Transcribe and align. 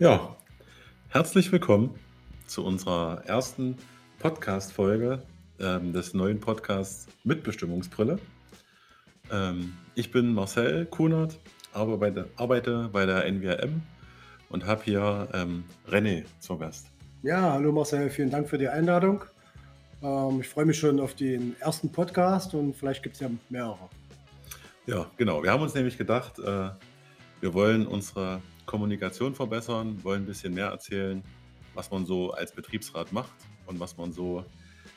Ja, 0.00 0.36
herzlich 1.08 1.50
willkommen 1.50 1.92
zu 2.46 2.64
unserer 2.64 3.24
ersten 3.26 3.76
Podcast-Folge 4.20 5.20
ähm, 5.58 5.92
des 5.92 6.14
neuen 6.14 6.38
Podcasts 6.38 7.08
Mitbestimmungsbrille. 7.24 8.20
Ähm, 9.32 9.72
ich 9.96 10.12
bin 10.12 10.32
Marcel 10.32 10.86
Kunert, 10.86 11.40
arbeite, 11.72 12.30
arbeite 12.36 12.88
bei 12.92 13.06
der 13.06 13.26
NWRM 13.26 13.82
und 14.50 14.64
habe 14.66 14.84
hier 14.84 15.26
ähm, 15.34 15.64
René 15.90 16.22
zu 16.38 16.56
Gast. 16.56 16.86
Ja, 17.24 17.54
hallo 17.54 17.72
Marcel, 17.72 18.08
vielen 18.08 18.30
Dank 18.30 18.48
für 18.48 18.58
die 18.58 18.68
Einladung. 18.68 19.24
Ähm, 20.00 20.42
ich 20.42 20.46
freue 20.46 20.66
mich 20.66 20.78
schon 20.78 21.00
auf 21.00 21.14
den 21.14 21.56
ersten 21.58 21.90
Podcast 21.90 22.54
und 22.54 22.76
vielleicht 22.76 23.02
gibt 23.02 23.16
es 23.16 23.20
ja 23.20 23.30
mehrere. 23.48 23.90
Ja, 24.86 25.10
genau. 25.16 25.42
Wir 25.42 25.50
haben 25.50 25.62
uns 25.62 25.74
nämlich 25.74 25.98
gedacht, 25.98 26.38
äh, 26.38 26.70
wir 27.40 27.52
wollen 27.52 27.84
unsere 27.84 28.40
Kommunikation 28.68 29.34
verbessern, 29.34 30.04
wollen 30.04 30.22
ein 30.22 30.26
bisschen 30.26 30.54
mehr 30.54 30.66
erzählen, 30.66 31.24
was 31.74 31.90
man 31.90 32.06
so 32.06 32.32
als 32.32 32.52
Betriebsrat 32.52 33.12
macht 33.12 33.32
und 33.66 33.80
was 33.80 33.96
man 33.96 34.12
so 34.12 34.44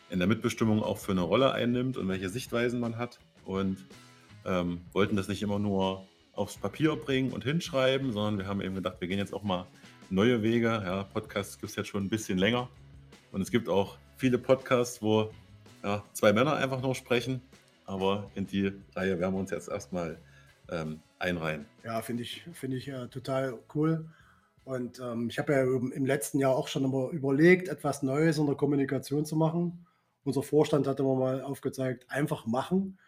in 0.10 0.20
der 0.20 0.28
Mitbestimmung 0.28 0.84
auch 0.84 0.98
für 0.98 1.14
eine 1.14 1.22
Rolle 1.22 1.54
einnimmt 1.54 1.96
und 1.98 2.08
welche 2.10 2.30
Sichtweisen 2.30 2.80
man 2.82 2.98
hat. 2.98 3.20
Und 3.46 3.78
ähm, 4.46 4.82
wollten 4.92 5.16
das 5.16 5.30
nicht 5.30 5.42
immer 5.42 5.58
nur 5.58 6.06
aufs 6.34 6.58
Papier 6.58 6.96
bringen 6.98 7.32
und 7.32 7.46
hinschreiben, 7.46 8.12
sondern 8.12 8.40
wir 8.40 8.46
haben 8.46 8.62
eben 8.62 8.76
gedacht, 8.76 8.98
wir 9.00 9.08
gehen 9.08 9.20
jetzt 9.20 9.34
auch 9.34 9.44
mal 9.44 9.68
neue 10.10 10.44
Wege. 10.44 10.68
Ja, 10.68 11.04
Podcasts 11.04 11.58
gibt 11.58 11.70
es 11.70 11.76
jetzt 11.78 11.88
schon 11.88 12.04
ein 12.04 12.10
bisschen 12.10 12.38
länger. 12.38 12.70
Und 13.32 13.42
es 13.42 13.52
gibt 13.52 13.70
auch 13.70 13.98
viele 14.18 14.38
Podcasts, 14.38 15.02
wo 15.02 15.32
ja, 15.82 16.04
zwei 16.12 16.34
Männer 16.34 16.58
einfach 16.58 16.82
nur 16.82 16.94
sprechen. 16.94 17.42
Aber 17.86 18.30
in 18.36 18.46
die 18.46 18.74
Reihe 18.96 19.18
werden 19.18 19.34
wir 19.34 19.40
uns 19.40 19.52
jetzt 19.52 19.70
erstmal 19.70 20.18
ähm, 20.72 21.00
einreihen. 21.20 21.66
Ja, 21.84 22.02
finde 22.02 22.24
ich, 22.24 22.46
find 22.54 22.74
ich 22.74 22.88
äh, 22.88 23.08
total 23.08 23.60
cool. 23.76 24.10
Und 24.64 25.00
ähm, 25.00 25.30
ich 25.30 25.40
habe 25.40 25.54
ja 25.54 25.64
im 25.64 26.06
letzten 26.06 26.40
Jahr 26.40 26.56
auch 26.56 26.68
schon 26.68 26.84
immer 26.84 27.10
überlegt, 27.10 27.68
etwas 27.68 28.04
Neues 28.04 28.38
in 28.38 28.46
der 28.46 28.56
Kommunikation 28.56 29.26
zu 29.26 29.36
machen. 29.36 29.86
Unser 30.24 30.44
Vorstand 30.44 30.88
hat 30.88 31.00
immer 31.00 31.16
mal 31.16 31.42
aufgezeigt, 31.42 32.06
einfach 32.10 32.46
machen. 32.46 33.00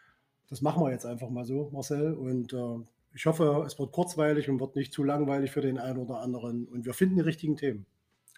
Das 0.50 0.62
machen 0.62 0.84
wir 0.84 0.92
jetzt 0.92 1.06
einfach 1.06 1.30
mal 1.30 1.46
so, 1.46 1.70
Marcel. 1.72 2.14
Und 2.14 2.54
äh, 2.54 2.80
ich 3.14 3.26
hoffe, 3.28 3.64
es 3.66 3.78
wird 3.78 3.92
kurzweilig 3.92 4.50
und 4.50 4.60
wird 4.60 4.76
nicht 4.76 4.94
zu 4.94 5.04
langweilig 5.04 5.52
für 5.52 5.62
den 5.62 5.78
einen 5.78 6.00
oder 6.00 6.20
anderen. 6.20 6.66
Und 6.66 6.86
wir 6.86 6.94
finden 6.94 7.16
die 7.16 7.22
richtigen 7.22 7.56
Themen. 7.56 7.86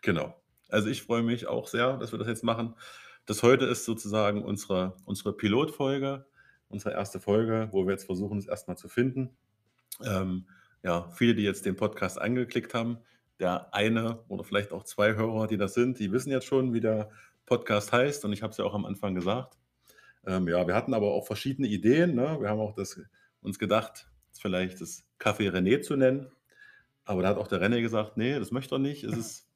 Genau. 0.02 0.36
Also 0.69 0.89
ich 0.89 1.03
freue 1.03 1.23
mich 1.23 1.47
auch 1.47 1.67
sehr, 1.67 1.97
dass 1.97 2.11
wir 2.11 2.19
das 2.19 2.27
jetzt 2.27 2.44
machen. 2.44 2.75
Das 3.25 3.44
heute 3.44 3.66
ist 3.66 3.86
sozusagen 3.86 4.44
unsere, 4.44 4.97
unsere 5.05 5.33
Pilotfolge, 5.33 6.25
unsere 6.69 6.94
erste 6.94 7.19
Folge, 7.19 7.69
wo 7.71 7.85
wir 7.85 7.91
jetzt 7.91 8.05
versuchen, 8.05 8.38
es 8.38 8.47
erstmal 8.47 8.77
zu 8.77 8.88
finden. 8.88 9.35
Ähm, 10.03 10.47
ja, 10.83 11.09
viele, 11.09 11.35
die 11.35 11.44
jetzt 11.44 11.66
den 11.66 11.75
Podcast 11.75 12.19
angeklickt 12.19 12.73
haben, 12.73 12.99
der 13.39 13.73
eine 13.73 14.23
oder 14.27 14.44
vielleicht 14.44 14.71
auch 14.71 14.83
zwei 14.83 15.16
Hörer, 15.16 15.47
die 15.47 15.58
das 15.58 15.73
sind, 15.73 15.99
die 15.99 16.11
wissen 16.11 16.31
jetzt 16.31 16.45
schon, 16.45 16.73
wie 16.73 16.80
der 16.80 17.09
Podcast 17.45 17.91
heißt 17.91 18.25
und 18.25 18.33
ich 18.33 18.41
habe 18.41 18.52
es 18.52 18.58
ja 18.58 18.66
auch 18.66 18.73
am 18.73 18.86
Anfang 18.86 19.16
gesagt. 19.16 19.58
Ähm, 20.25 20.47
ja, 20.47 20.66
wir 20.67 20.75
hatten 20.75 20.93
aber 20.93 21.13
auch 21.13 21.25
verschiedene 21.25 21.67
Ideen. 21.67 22.16
Ne? 22.16 22.38
Wir 22.39 22.49
haben 22.49 22.59
auch 22.59 22.73
das, 22.73 22.99
uns 23.41 23.59
gedacht, 23.59 24.09
vielleicht 24.33 24.81
das 24.81 25.08
Café 25.19 25.52
René 25.52 25.81
zu 25.81 25.95
nennen. 25.95 26.31
Aber 27.03 27.21
da 27.21 27.30
hat 27.30 27.38
auch 27.38 27.47
der 27.47 27.61
René 27.61 27.81
gesagt, 27.81 28.17
nee, 28.17 28.38
das 28.39 28.52
möchte 28.52 28.75
er 28.75 28.80
nicht. 28.80 29.03
Es 29.03 29.17
ist, 29.17 29.49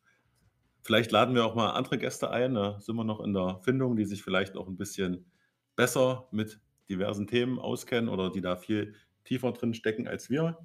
vielleicht 0.84 1.12
laden 1.12 1.34
wir 1.34 1.46
auch 1.46 1.56
mal 1.56 1.72
andere 1.72 1.98
Gäste 1.98 2.30
ein. 2.30 2.54
Da 2.54 2.80
sind 2.80 2.96
wir 2.96 3.04
noch 3.04 3.22
in 3.22 3.34
der 3.34 3.60
Findung, 3.64 3.96
die 3.96 4.06
sich 4.06 4.24
vielleicht 4.24 4.56
auch 4.56 4.68
ein 4.68 4.78
bisschen 4.78 5.32
besser 5.76 6.28
mit 6.32 6.60
diversen 6.90 7.28
Themen 7.28 7.60
auskennen 7.60 8.10
oder 8.10 8.32
die 8.32 8.42
da 8.42 8.56
viel 8.56 8.96
tiefer 9.24 9.52
drin 9.52 9.74
stecken 9.74 10.08
als 10.08 10.30
wir. 10.30 10.58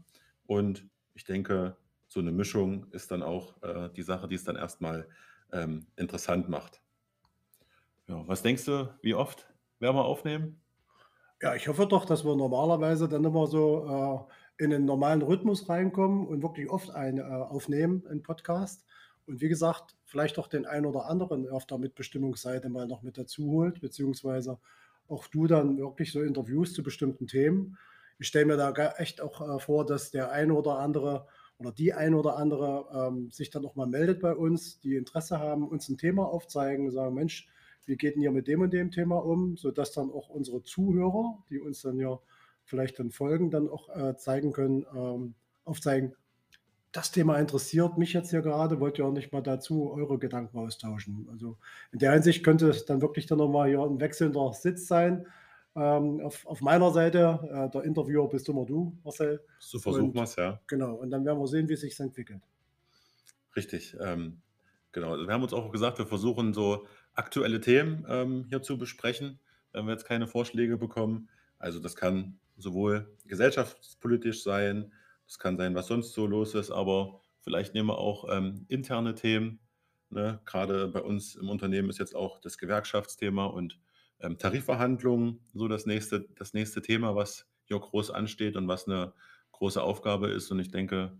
Und 0.46 0.86
ich 1.14 1.24
denke, 1.24 1.76
so 2.08 2.20
eine 2.20 2.32
Mischung 2.32 2.86
ist 2.92 3.10
dann 3.10 3.22
auch 3.22 3.62
äh, 3.62 3.90
die 3.90 4.02
Sache, 4.02 4.28
die 4.28 4.34
es 4.34 4.44
dann 4.44 4.56
erstmal 4.56 5.08
ähm, 5.52 5.86
interessant 5.96 6.48
macht. 6.48 6.80
Ja, 8.08 8.26
was 8.26 8.42
denkst 8.42 8.64
du, 8.66 8.92
wie 9.02 9.14
oft 9.14 9.52
werden 9.78 9.96
wir 9.96 10.04
aufnehmen? 10.04 10.60
Ja, 11.42 11.54
ich 11.54 11.68
hoffe 11.68 11.86
doch, 11.86 12.04
dass 12.04 12.24
wir 12.24 12.36
normalerweise 12.36 13.08
dann 13.08 13.24
immer 13.24 13.46
so 13.46 14.28
äh, 14.58 14.64
in 14.64 14.72
einen 14.72 14.84
normalen 14.84 15.22
Rhythmus 15.22 15.68
reinkommen 15.68 16.26
und 16.26 16.42
wirklich 16.42 16.70
oft 16.70 16.90
ein, 16.90 17.18
äh, 17.18 17.22
aufnehmen, 17.22 18.06
einen 18.08 18.22
Podcast. 18.22 18.84
Und 19.26 19.40
wie 19.40 19.48
gesagt, 19.48 19.96
vielleicht 20.04 20.38
auch 20.38 20.48
den 20.48 20.66
einen 20.66 20.86
oder 20.86 21.06
anderen 21.06 21.48
auf 21.48 21.66
der 21.66 21.78
Mitbestimmungsseite 21.78 22.68
mal 22.68 22.86
noch 22.86 23.02
mit 23.02 23.18
dazu 23.18 23.50
holt, 23.50 23.80
beziehungsweise 23.80 24.58
auch 25.08 25.26
du 25.28 25.46
dann 25.46 25.78
wirklich 25.78 26.12
so 26.12 26.22
Interviews 26.22 26.72
zu 26.72 26.82
bestimmten 26.82 27.26
Themen. 27.26 27.76
Ich 28.18 28.28
stelle 28.28 28.46
mir 28.46 28.56
da 28.56 28.72
echt 28.96 29.20
auch 29.20 29.40
äh, 29.40 29.58
vor, 29.60 29.84
dass 29.84 30.10
der 30.10 30.30
eine 30.30 30.54
oder 30.54 30.78
andere 30.78 31.26
oder 31.58 31.72
die 31.72 31.92
eine 31.92 32.16
oder 32.16 32.36
andere 32.36 32.86
ähm, 32.92 33.30
sich 33.30 33.50
dann 33.50 33.64
auch 33.64 33.76
mal 33.76 33.86
meldet 33.86 34.20
bei 34.20 34.34
uns, 34.34 34.80
die 34.80 34.96
Interesse 34.96 35.38
haben, 35.38 35.68
uns 35.68 35.88
ein 35.88 35.98
Thema 35.98 36.26
aufzeigen, 36.26 36.90
sagen, 36.90 37.14
Mensch, 37.14 37.48
wie 37.86 37.96
geht 37.96 38.16
denn 38.16 38.22
ihr 38.22 38.32
mit 38.32 38.48
dem 38.48 38.62
und 38.62 38.72
dem 38.72 38.90
Thema 38.90 39.24
um, 39.24 39.56
sodass 39.56 39.92
dann 39.92 40.10
auch 40.10 40.28
unsere 40.28 40.62
Zuhörer, 40.62 41.42
die 41.50 41.60
uns 41.60 41.82
dann 41.82 41.98
ja 41.98 42.18
vielleicht 42.64 42.98
dann 42.98 43.10
folgen, 43.10 43.50
dann 43.50 43.68
auch 43.68 43.88
äh, 43.94 44.16
zeigen 44.16 44.52
können, 44.52 44.86
ähm, 44.94 45.34
aufzeigen, 45.64 46.14
das 46.94 47.10
Thema 47.10 47.38
interessiert 47.38 47.98
mich 47.98 48.12
jetzt 48.12 48.30
hier 48.30 48.40
gerade, 48.40 48.78
wollt 48.78 48.98
ihr 48.98 49.04
auch 49.04 49.12
nicht 49.12 49.32
mal 49.32 49.42
dazu 49.42 49.90
eure 49.92 50.16
Gedanken 50.16 50.56
austauschen. 50.56 51.26
Also 51.28 51.58
in 51.90 51.98
der 51.98 52.12
Hinsicht 52.12 52.44
könnte 52.44 52.68
es 52.68 52.84
dann 52.84 53.02
wirklich 53.02 53.26
dann 53.26 53.38
nochmal 53.38 53.68
hier 53.68 53.80
ein 53.80 53.98
wechselnder 53.98 54.52
Sitz 54.52 54.86
sein. 54.86 55.26
Ähm, 55.74 56.20
auf, 56.20 56.46
auf, 56.46 56.60
meiner 56.60 56.92
Seite, 56.92 57.40
äh, 57.50 57.68
der 57.68 57.82
Interviewer 57.82 58.28
bist 58.28 58.48
immer 58.48 58.64
du, 58.64 58.96
Marcel. 59.02 59.42
So 59.58 59.80
versuchen 59.80 60.14
wir 60.14 60.22
es, 60.22 60.36
ja. 60.36 60.60
Genau, 60.68 60.94
und 60.94 61.10
dann 61.10 61.24
werden 61.24 61.40
wir 61.40 61.48
sehen, 61.48 61.68
wie 61.68 61.72
es 61.72 61.80
sich 61.80 61.98
entwickelt. 61.98 62.42
Richtig, 63.56 63.96
ähm, 64.00 64.40
genau. 64.92 65.10
Also 65.10 65.26
wir 65.26 65.34
haben 65.34 65.42
uns 65.42 65.52
auch 65.52 65.72
gesagt, 65.72 65.98
wir 65.98 66.06
versuchen 66.06 66.54
so 66.54 66.86
aktuelle 67.14 67.60
Themen 67.60 68.06
ähm, 68.08 68.46
hier 68.48 68.62
zu 68.62 68.78
besprechen, 68.78 69.40
wenn 69.72 69.86
wir 69.86 69.92
jetzt 69.92 70.06
keine 70.06 70.28
Vorschläge 70.28 70.76
bekommen. 70.76 71.28
Also 71.58 71.80
das 71.80 71.96
kann 71.96 72.38
sowohl 72.56 73.12
gesellschaftspolitisch 73.26 74.44
sein, 74.44 74.92
das 75.26 75.38
kann 75.38 75.56
sein, 75.56 75.74
was 75.74 75.86
sonst 75.86 76.12
so 76.12 76.26
los 76.26 76.54
ist, 76.54 76.70
aber 76.70 77.20
vielleicht 77.40 77.74
nehmen 77.74 77.88
wir 77.88 77.98
auch 77.98 78.26
ähm, 78.30 78.66
interne 78.68 79.14
Themen. 79.14 79.60
Ne? 80.10 80.40
Gerade 80.44 80.88
bei 80.88 81.02
uns 81.02 81.34
im 81.34 81.48
Unternehmen 81.48 81.90
ist 81.90 81.98
jetzt 81.98 82.14
auch 82.14 82.40
das 82.40 82.58
Gewerkschaftsthema 82.58 83.46
und 83.46 83.78
ähm, 84.20 84.38
Tarifverhandlungen 84.38 85.40
so 85.52 85.68
das 85.68 85.86
nächste, 85.86 86.26
das 86.36 86.54
nächste 86.54 86.82
Thema, 86.82 87.14
was 87.16 87.46
hier 87.64 87.78
groß 87.78 88.10
ansteht 88.10 88.56
und 88.56 88.68
was 88.68 88.86
eine 88.86 89.12
große 89.52 89.82
Aufgabe 89.82 90.28
ist. 90.28 90.50
Und 90.50 90.58
ich 90.60 90.70
denke, 90.70 91.16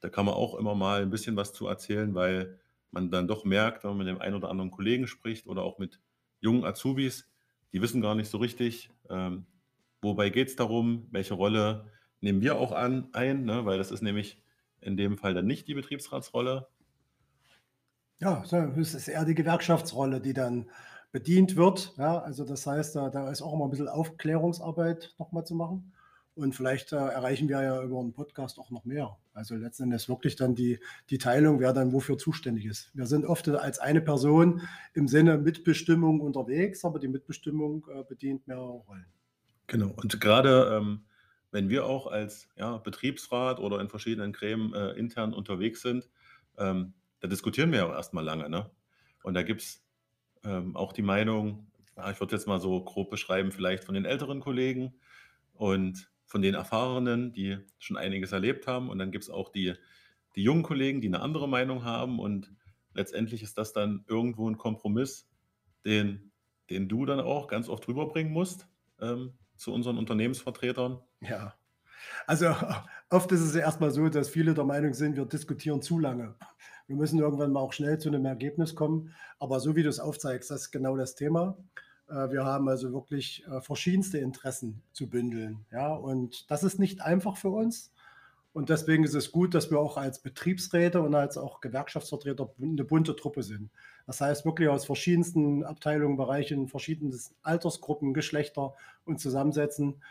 da 0.00 0.08
kann 0.08 0.26
man 0.26 0.34
auch 0.34 0.54
immer 0.54 0.74
mal 0.74 1.02
ein 1.02 1.10
bisschen 1.10 1.36
was 1.36 1.52
zu 1.52 1.66
erzählen, 1.66 2.14
weil 2.14 2.58
man 2.90 3.10
dann 3.10 3.28
doch 3.28 3.44
merkt, 3.44 3.84
wenn 3.84 3.90
man 3.90 3.98
mit 3.98 4.08
dem 4.08 4.20
einen 4.20 4.36
oder 4.36 4.50
anderen 4.50 4.70
Kollegen 4.70 5.06
spricht 5.06 5.46
oder 5.46 5.62
auch 5.62 5.78
mit 5.78 6.00
jungen 6.40 6.64
Azubis, 6.64 7.28
die 7.72 7.82
wissen 7.82 8.00
gar 8.00 8.14
nicht 8.14 8.30
so 8.30 8.38
richtig, 8.38 8.90
ähm, 9.10 9.46
wobei 10.00 10.30
geht 10.30 10.48
es 10.48 10.56
darum, 10.56 11.08
welche 11.10 11.34
Rolle 11.34 11.90
nehmen 12.26 12.42
wir 12.42 12.56
auch 12.56 12.72
an, 12.72 13.08
ein, 13.12 13.44
ne? 13.44 13.64
weil 13.64 13.78
das 13.78 13.92
ist 13.92 14.02
nämlich 14.02 14.42
in 14.80 14.96
dem 14.96 15.16
Fall 15.16 15.32
dann 15.32 15.46
nicht 15.46 15.68
die 15.68 15.74
Betriebsratsrolle. 15.74 16.66
Ja, 18.18 18.42
es 18.42 18.94
ist 18.94 19.08
eher 19.08 19.24
die 19.24 19.34
Gewerkschaftsrolle, 19.34 20.20
die 20.20 20.32
dann 20.32 20.68
bedient 21.12 21.56
wird. 21.56 21.94
Ja, 21.96 22.18
also 22.18 22.44
das 22.44 22.66
heißt, 22.66 22.96
da, 22.96 23.10
da 23.10 23.30
ist 23.30 23.42
auch 23.42 23.54
immer 23.54 23.66
ein 23.66 23.70
bisschen 23.70 23.88
Aufklärungsarbeit 23.88 25.14
nochmal 25.18 25.46
zu 25.46 25.54
machen. 25.54 25.92
Und 26.34 26.54
vielleicht 26.54 26.92
äh, 26.92 26.96
erreichen 26.96 27.48
wir 27.48 27.62
ja 27.62 27.82
über 27.82 28.00
einen 28.00 28.12
Podcast 28.12 28.58
auch 28.58 28.70
noch 28.70 28.84
mehr. 28.84 29.16
Also 29.32 29.54
letzten 29.54 29.84
Endes 29.84 30.08
wirklich 30.08 30.36
dann 30.36 30.54
die, 30.54 30.80
die 31.08 31.18
Teilung, 31.18 31.60
wer 31.60 31.72
dann 31.72 31.92
wofür 31.92 32.18
zuständig 32.18 32.66
ist. 32.66 32.90
Wir 32.94 33.06
sind 33.06 33.24
oft 33.24 33.48
als 33.48 33.78
eine 33.78 34.00
Person 34.02 34.62
im 34.94 35.08
Sinne 35.08 35.38
Mitbestimmung 35.38 36.20
unterwegs, 36.20 36.84
aber 36.84 36.98
die 36.98 37.08
Mitbestimmung 37.08 37.86
äh, 37.88 38.02
bedient 38.02 38.46
mehrere 38.48 38.72
Rollen. 38.72 39.06
Genau. 39.68 39.92
Und 39.96 40.20
gerade 40.20 40.76
ähm, 40.76 41.05
wenn 41.56 41.70
wir 41.70 41.86
auch 41.86 42.06
als 42.06 42.50
ja, 42.58 42.76
Betriebsrat 42.76 43.60
oder 43.60 43.80
in 43.80 43.88
verschiedenen 43.88 44.34
Gremien 44.34 44.74
äh, 44.74 44.90
intern 44.90 45.32
unterwegs 45.32 45.80
sind, 45.80 46.10
ähm, 46.58 46.92
da 47.20 47.28
diskutieren 47.28 47.72
wir 47.72 47.78
ja 47.78 47.90
erstmal 47.90 48.24
lange. 48.24 48.50
Ne? 48.50 48.70
Und 49.22 49.32
da 49.32 49.42
gibt 49.42 49.62
es 49.62 49.82
ähm, 50.44 50.76
auch 50.76 50.92
die 50.92 51.00
Meinung, 51.00 51.66
ja, 51.96 52.10
ich 52.10 52.20
würde 52.20 52.36
jetzt 52.36 52.46
mal 52.46 52.60
so 52.60 52.84
grob 52.84 53.08
beschreiben, 53.08 53.52
vielleicht 53.52 53.84
von 53.84 53.94
den 53.94 54.04
älteren 54.04 54.40
Kollegen 54.40 55.00
und 55.54 56.10
von 56.26 56.42
den 56.42 56.52
Erfahrenen, 56.52 57.32
die 57.32 57.56
schon 57.78 57.96
einiges 57.96 58.32
erlebt 58.32 58.66
haben. 58.66 58.90
Und 58.90 58.98
dann 58.98 59.10
gibt 59.10 59.24
es 59.24 59.30
auch 59.30 59.48
die, 59.48 59.72
die 60.34 60.42
jungen 60.42 60.62
Kollegen, 60.62 61.00
die 61.00 61.08
eine 61.08 61.22
andere 61.22 61.48
Meinung 61.48 61.84
haben. 61.84 62.18
Und 62.18 62.52
letztendlich 62.92 63.42
ist 63.42 63.56
das 63.56 63.72
dann 63.72 64.04
irgendwo 64.06 64.46
ein 64.46 64.58
Kompromiss, 64.58 65.26
den, 65.86 66.32
den 66.68 66.86
du 66.86 67.06
dann 67.06 67.20
auch 67.20 67.48
ganz 67.48 67.70
oft 67.70 67.88
rüberbringen 67.88 68.30
musst 68.30 68.68
ähm, 69.00 69.32
zu 69.56 69.72
unseren 69.72 69.98
Unternehmensvertretern. 69.98 71.00
Ja. 71.20 71.54
Also 72.26 72.46
oft 73.10 73.32
ist 73.32 73.40
es 73.40 73.54
ja 73.54 73.62
erstmal 73.62 73.90
so, 73.90 74.08
dass 74.08 74.28
viele 74.28 74.54
der 74.54 74.64
Meinung 74.64 74.94
sind, 74.94 75.16
wir 75.16 75.26
diskutieren 75.26 75.82
zu 75.82 75.98
lange. 75.98 76.34
Wir 76.86 76.96
müssen 76.96 77.18
irgendwann 77.18 77.52
mal 77.52 77.60
auch 77.60 77.72
schnell 77.72 77.98
zu 77.98 78.08
einem 78.08 78.24
Ergebnis 78.24 78.74
kommen. 78.74 79.12
Aber 79.38 79.60
so 79.60 79.74
wie 79.74 79.82
du 79.82 79.88
es 79.88 79.98
aufzeigst, 79.98 80.50
das 80.50 80.62
ist 80.62 80.70
genau 80.70 80.96
das 80.96 81.14
Thema. 81.14 81.56
Äh, 82.08 82.30
wir 82.30 82.44
haben 82.44 82.68
also 82.68 82.92
wirklich 82.92 83.44
äh, 83.46 83.60
verschiedenste 83.60 84.18
Interessen 84.18 84.82
zu 84.92 85.08
bündeln. 85.08 85.66
Ja, 85.72 85.94
und 85.94 86.50
das 86.50 86.62
ist 86.62 86.78
nicht 86.78 87.02
einfach 87.02 87.36
für 87.36 87.50
uns. 87.50 87.92
Und 88.56 88.70
deswegen 88.70 89.04
ist 89.04 89.12
es 89.12 89.32
gut, 89.32 89.52
dass 89.52 89.70
wir 89.70 89.78
auch 89.78 89.98
als 89.98 90.18
Betriebsräte 90.18 91.02
und 91.02 91.14
als 91.14 91.36
auch 91.36 91.60
Gewerkschaftsvertreter 91.60 92.54
eine 92.58 92.84
bunte 92.84 93.14
Truppe 93.14 93.42
sind. 93.42 93.68
Das 94.06 94.22
heißt 94.22 94.46
wirklich 94.46 94.70
aus 94.70 94.86
verschiedensten 94.86 95.62
Abteilungen, 95.62 96.16
Bereichen, 96.16 96.66
verschiedenen 96.66 97.14
Altersgruppen, 97.42 98.14
Geschlechter 98.14 98.74
und 99.04 99.20
zusammensetzen. 99.20 100.02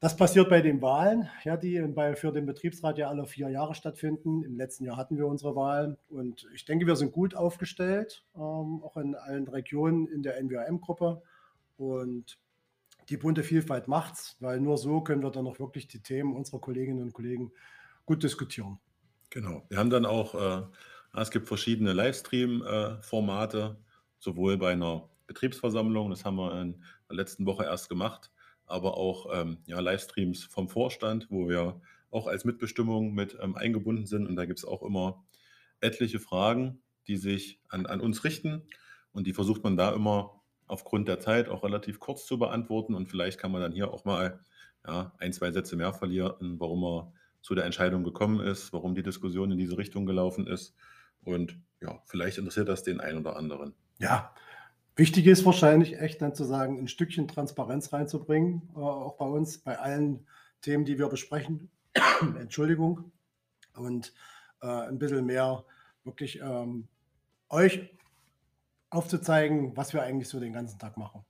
Das 0.00 0.18
passiert 0.18 0.50
bei 0.50 0.60
den 0.60 0.82
Wahlen, 0.82 1.30
ja, 1.44 1.56
die 1.56 1.80
bei, 1.80 2.14
für 2.14 2.30
den 2.30 2.44
Betriebsrat 2.44 2.98
ja 2.98 3.08
alle 3.08 3.24
vier 3.24 3.48
Jahre 3.48 3.74
stattfinden. 3.74 4.42
Im 4.42 4.58
letzten 4.58 4.84
Jahr 4.84 4.98
hatten 4.98 5.16
wir 5.16 5.26
unsere 5.26 5.56
Wahlen 5.56 5.96
und 6.10 6.46
ich 6.52 6.66
denke, 6.66 6.86
wir 6.86 6.96
sind 6.96 7.12
gut 7.12 7.34
aufgestellt, 7.34 8.22
ähm, 8.36 8.82
auch 8.82 8.98
in 8.98 9.14
allen 9.14 9.48
Regionen 9.48 10.08
in 10.08 10.22
der 10.22 10.36
NWM-Gruppe. 10.42 11.22
Und 11.78 12.38
die 13.08 13.16
bunte 13.16 13.42
Vielfalt 13.42 13.88
macht's, 13.88 14.36
weil 14.40 14.60
nur 14.60 14.78
so 14.78 15.00
können 15.00 15.22
wir 15.22 15.30
dann 15.30 15.46
auch 15.46 15.58
wirklich 15.58 15.88
die 15.88 16.00
Themen 16.00 16.34
unserer 16.34 16.60
Kolleginnen 16.60 17.02
und 17.02 17.12
Kollegen 17.12 17.52
gut 18.06 18.22
diskutieren. 18.22 18.78
Genau. 19.30 19.64
Wir 19.68 19.78
haben 19.78 19.90
dann 19.90 20.06
auch, 20.06 20.34
äh, 20.34 20.62
es 21.20 21.30
gibt 21.30 21.48
verschiedene 21.48 21.92
Livestream-Formate, 21.92 23.76
sowohl 24.18 24.56
bei 24.56 24.72
einer 24.72 25.08
Betriebsversammlung, 25.26 26.10
das 26.10 26.24
haben 26.24 26.36
wir 26.36 26.60
in 26.60 26.82
der 27.08 27.16
letzten 27.16 27.46
Woche 27.46 27.64
erst 27.64 27.88
gemacht, 27.88 28.30
aber 28.66 28.96
auch 28.96 29.26
ähm, 29.32 29.58
ja, 29.66 29.80
Livestreams 29.80 30.44
vom 30.44 30.68
Vorstand, 30.68 31.28
wo 31.30 31.48
wir 31.48 31.80
auch 32.10 32.26
als 32.26 32.44
Mitbestimmung 32.44 33.12
mit 33.12 33.36
ähm, 33.40 33.56
eingebunden 33.56 34.06
sind. 34.06 34.26
Und 34.26 34.36
da 34.36 34.46
gibt 34.46 34.58
es 34.58 34.64
auch 34.64 34.82
immer 34.82 35.24
etliche 35.80 36.20
Fragen, 36.20 36.82
die 37.06 37.16
sich 37.16 37.60
an, 37.68 37.86
an 37.86 38.00
uns 38.00 38.24
richten. 38.24 38.62
Und 39.12 39.26
die 39.26 39.32
versucht 39.32 39.62
man 39.64 39.76
da 39.76 39.92
immer 39.92 40.40
aufgrund 40.66 41.08
der 41.08 41.20
Zeit 41.20 41.48
auch 41.48 41.64
relativ 41.64 42.00
kurz 42.00 42.26
zu 42.26 42.38
beantworten. 42.38 42.94
Und 42.94 43.08
vielleicht 43.08 43.38
kann 43.38 43.52
man 43.52 43.60
dann 43.60 43.72
hier 43.72 43.92
auch 43.92 44.04
mal 44.04 44.40
ja, 44.86 45.12
ein, 45.18 45.32
zwei 45.32 45.50
Sätze 45.50 45.76
mehr 45.76 45.92
verlieren, 45.92 46.58
warum 46.58 46.84
er 46.84 47.12
zu 47.40 47.54
der 47.54 47.64
Entscheidung 47.64 48.04
gekommen 48.04 48.40
ist, 48.40 48.72
warum 48.72 48.94
die 48.94 49.02
Diskussion 49.02 49.50
in 49.50 49.58
diese 49.58 49.76
Richtung 49.76 50.06
gelaufen 50.06 50.46
ist. 50.46 50.74
Und 51.22 51.58
ja, 51.80 52.00
vielleicht 52.06 52.38
interessiert 52.38 52.68
das 52.68 52.82
den 52.82 53.00
einen 53.00 53.18
oder 53.18 53.36
anderen. 53.36 53.74
Ja, 53.98 54.34
wichtig 54.96 55.26
ist 55.26 55.44
wahrscheinlich 55.44 55.98
echt 55.98 56.22
dann 56.22 56.34
zu 56.34 56.44
sagen, 56.44 56.78
ein 56.78 56.88
Stückchen 56.88 57.28
Transparenz 57.28 57.92
reinzubringen, 57.92 58.70
äh, 58.74 58.78
auch 58.78 59.16
bei 59.16 59.26
uns, 59.26 59.58
bei 59.58 59.78
allen 59.78 60.26
Themen, 60.62 60.84
die 60.84 60.98
wir 60.98 61.08
besprechen. 61.08 61.70
Entschuldigung. 62.38 63.12
Und 63.76 64.14
äh, 64.62 64.66
ein 64.66 64.98
bisschen 64.98 65.26
mehr 65.26 65.64
wirklich 66.04 66.40
ähm, 66.40 66.88
euch 67.48 67.90
aufzuzeigen, 68.94 69.76
was 69.76 69.92
wir 69.92 70.02
eigentlich 70.02 70.28
so 70.28 70.40
den 70.40 70.52
ganzen 70.52 70.78
Tag 70.78 70.96
machen. 70.96 71.24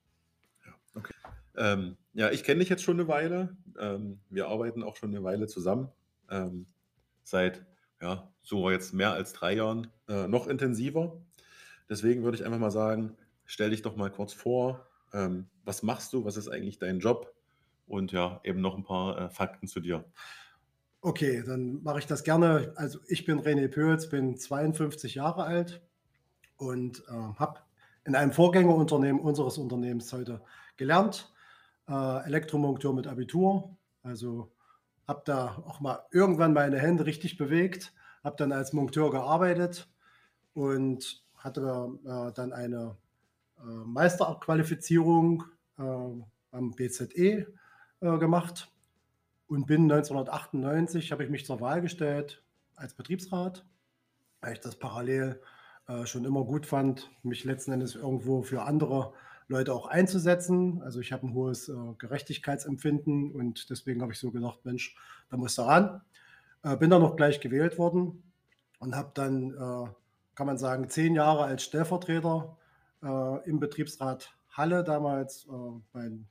Ja, 0.64 0.72
okay. 0.94 1.14
Ähm, 1.56 1.96
ja, 2.12 2.31
ich 2.31 2.44
kenne 2.44 2.61
dich 2.61 2.69
jetzt 2.69 2.82
schon 2.82 2.99
eine 2.99 3.08
Weile. 3.08 3.56
Ähm, 3.78 4.20
wir 4.31 4.49
arbeiten 4.49 4.82
auch 4.82 4.96
schon 4.96 5.11
eine 5.11 5.22
Weile 5.22 5.46
zusammen. 5.46 5.88
Ähm, 6.31 6.66
seit 7.22 7.64
ja, 8.00 8.31
so 8.43 8.70
jetzt 8.70 8.93
mehr 8.93 9.12
als 9.12 9.32
drei 9.32 9.55
Jahren 9.55 9.90
äh, 10.08 10.28
noch 10.28 10.46
intensiver. 10.46 11.20
Deswegen 11.88 12.22
würde 12.22 12.37
ich 12.37 12.44
einfach 12.44 12.58
mal 12.58 12.70
sagen, 12.70 13.16
stell 13.44 13.70
dich 13.70 13.82
doch 13.82 13.96
mal 13.96 14.11
kurz 14.11 14.32
vor. 14.32 14.87
Ähm, 15.12 15.46
was 15.64 15.82
machst 15.82 16.12
du? 16.12 16.25
Was 16.25 16.37
ist 16.37 16.49
eigentlich 16.49 16.78
dein 16.78 16.99
Job? 16.99 17.34
Und 17.87 18.12
ja, 18.12 18.40
eben 18.44 18.61
noch 18.61 18.76
ein 18.76 18.84
paar 18.84 19.19
äh, 19.19 19.31
Fakten 19.31 19.66
zu 19.66 19.81
dir. 19.81 20.05
Okay, 21.00 21.43
dann 21.46 21.82
mache 21.82 21.99
ich 21.99 22.06
das 22.06 22.25
gerne. 22.25 22.72
Also 22.76 22.99
ich 23.08 23.26
bin 23.26 23.40
René 23.40 23.69
Pöls, 23.69 24.08
bin 24.08 24.37
52 24.37 25.16
Jahre 25.16 25.44
alt, 25.44 25.82
und 26.56 27.02
äh, 27.08 27.12
habe 27.12 27.60
in 28.04 28.14
einem 28.14 28.32
Vorgängerunternehmen 28.32 29.20
unseres 29.20 29.58
Unternehmens 29.58 30.12
heute 30.12 30.42
gelernt, 30.76 31.32
äh, 31.88 32.26
Elektromonteur 32.26 32.92
mit 32.92 33.06
Abitur. 33.06 33.76
Also 34.02 34.52
habe 35.06 35.22
da 35.24 35.62
auch 35.66 35.80
mal 35.80 36.04
irgendwann 36.10 36.52
meine 36.52 36.78
Hände 36.78 37.06
richtig 37.06 37.36
bewegt, 37.36 37.92
habe 38.22 38.36
dann 38.36 38.52
als 38.52 38.72
Monteur 38.72 39.10
gearbeitet 39.10 39.88
und 40.54 41.22
hatte 41.36 41.98
äh, 42.04 42.32
dann 42.32 42.52
eine 42.52 42.96
äh, 43.58 43.66
Meisterqualifizierung 43.66 45.44
äh, 45.78 45.82
am 45.82 46.70
BZE 46.74 47.46
äh, 48.00 48.18
gemacht 48.18 48.70
und 49.46 49.66
bin 49.66 49.90
1998, 49.90 51.12
habe 51.12 51.24
ich 51.24 51.30
mich 51.30 51.44
zur 51.44 51.60
Wahl 51.60 51.82
gestellt 51.82 52.42
als 52.76 52.94
Betriebsrat, 52.94 53.64
weil 54.40 54.54
ich 54.54 54.60
das 54.60 54.76
parallel 54.76 55.40
äh, 55.86 56.06
schon 56.06 56.25
immer 56.25 56.44
gut 56.44 56.66
fand, 56.66 57.10
mich 57.22 57.44
letzten 57.44 57.72
Endes 57.72 57.94
irgendwo 57.94 58.42
für 58.42 58.62
andere 58.62 59.12
Leute 59.48 59.75
auch 59.75 59.86
einzusetzen. 59.86 60.81
Also 60.82 61.00
ich 61.00 61.12
habe 61.12 61.26
ein 61.26 61.34
hohes 61.34 61.69
äh, 61.69 61.75
Gerechtigkeitsempfinden 61.98 63.32
und 63.32 63.69
deswegen 63.69 64.00
habe 64.00 64.12
ich 64.12 64.19
so 64.19 64.31
gedacht, 64.31 64.64
Mensch, 64.64 64.96
da 65.28 65.36
muss 65.36 65.56
da 65.56 65.66
ran. 65.66 66.00
Äh, 66.62 66.76
bin 66.76 66.90
dann 66.90 67.02
noch 67.02 67.16
gleich 67.16 67.40
gewählt 67.40 67.78
worden 67.78 68.22
und 68.78 68.96
habe 68.96 69.10
dann, 69.14 69.50
äh, 69.50 69.90
kann 70.34 70.46
man 70.46 70.56
sagen, 70.56 70.88
zehn 70.88 71.14
Jahre 71.14 71.44
als 71.44 71.64
Stellvertreter 71.64 72.56
äh, 73.02 73.48
im 73.48 73.60
Betriebsrat 73.60 74.34
Halle 74.50 74.84
damals 74.84 75.46
äh, 75.46 75.80
mein 75.92 76.26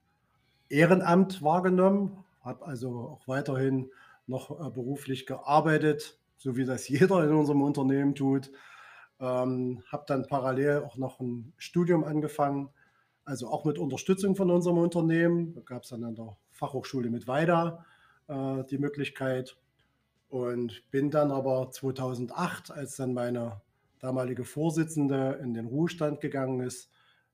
Ehrenamt 0.69 1.43
wahrgenommen, 1.43 2.23
habe 2.41 2.65
also 2.65 3.19
auch 3.21 3.27
weiterhin 3.27 3.91
noch 4.25 4.71
beruflich 4.71 5.27
gearbeitet, 5.27 6.17
so 6.37 6.55
wie 6.55 6.65
das 6.65 6.87
jeder 6.87 7.23
in 7.23 7.35
unserem 7.35 7.61
Unternehmen 7.61 8.15
tut 8.15 8.49
ähm, 9.19 9.83
habe 9.91 10.03
dann 10.07 10.27
parallel 10.27 10.83
auch 10.83 10.97
noch 10.97 11.19
ein 11.19 11.53
Studium 11.57 12.03
angefangen, 12.03 12.69
also 13.25 13.47
auch 13.47 13.65
mit 13.65 13.77
Unterstützung 13.77 14.35
von 14.35 14.51
unserem 14.51 14.77
Unternehmen. 14.77 15.53
Da 15.53 15.61
gab 15.61 15.83
es 15.83 15.89
dann 15.89 16.03
an 16.03 16.15
der 16.15 16.35
Fachhochschule 16.51 17.09
mit 17.09 17.27
Weida 17.27 17.85
äh, 18.27 18.63
die 18.65 18.77
Möglichkeit. 18.77 19.57
Und 20.29 20.89
bin 20.89 21.11
dann 21.11 21.31
aber 21.31 21.69
2008, 21.69 22.71
als 22.71 22.95
dann 22.95 23.13
meine 23.13 23.61
damalige 23.99 24.45
Vorsitzende 24.45 25.39
in 25.41 25.53
den 25.53 25.67
Ruhestand 25.67 26.21
gegangen 26.21 26.59
ist, 26.61 26.89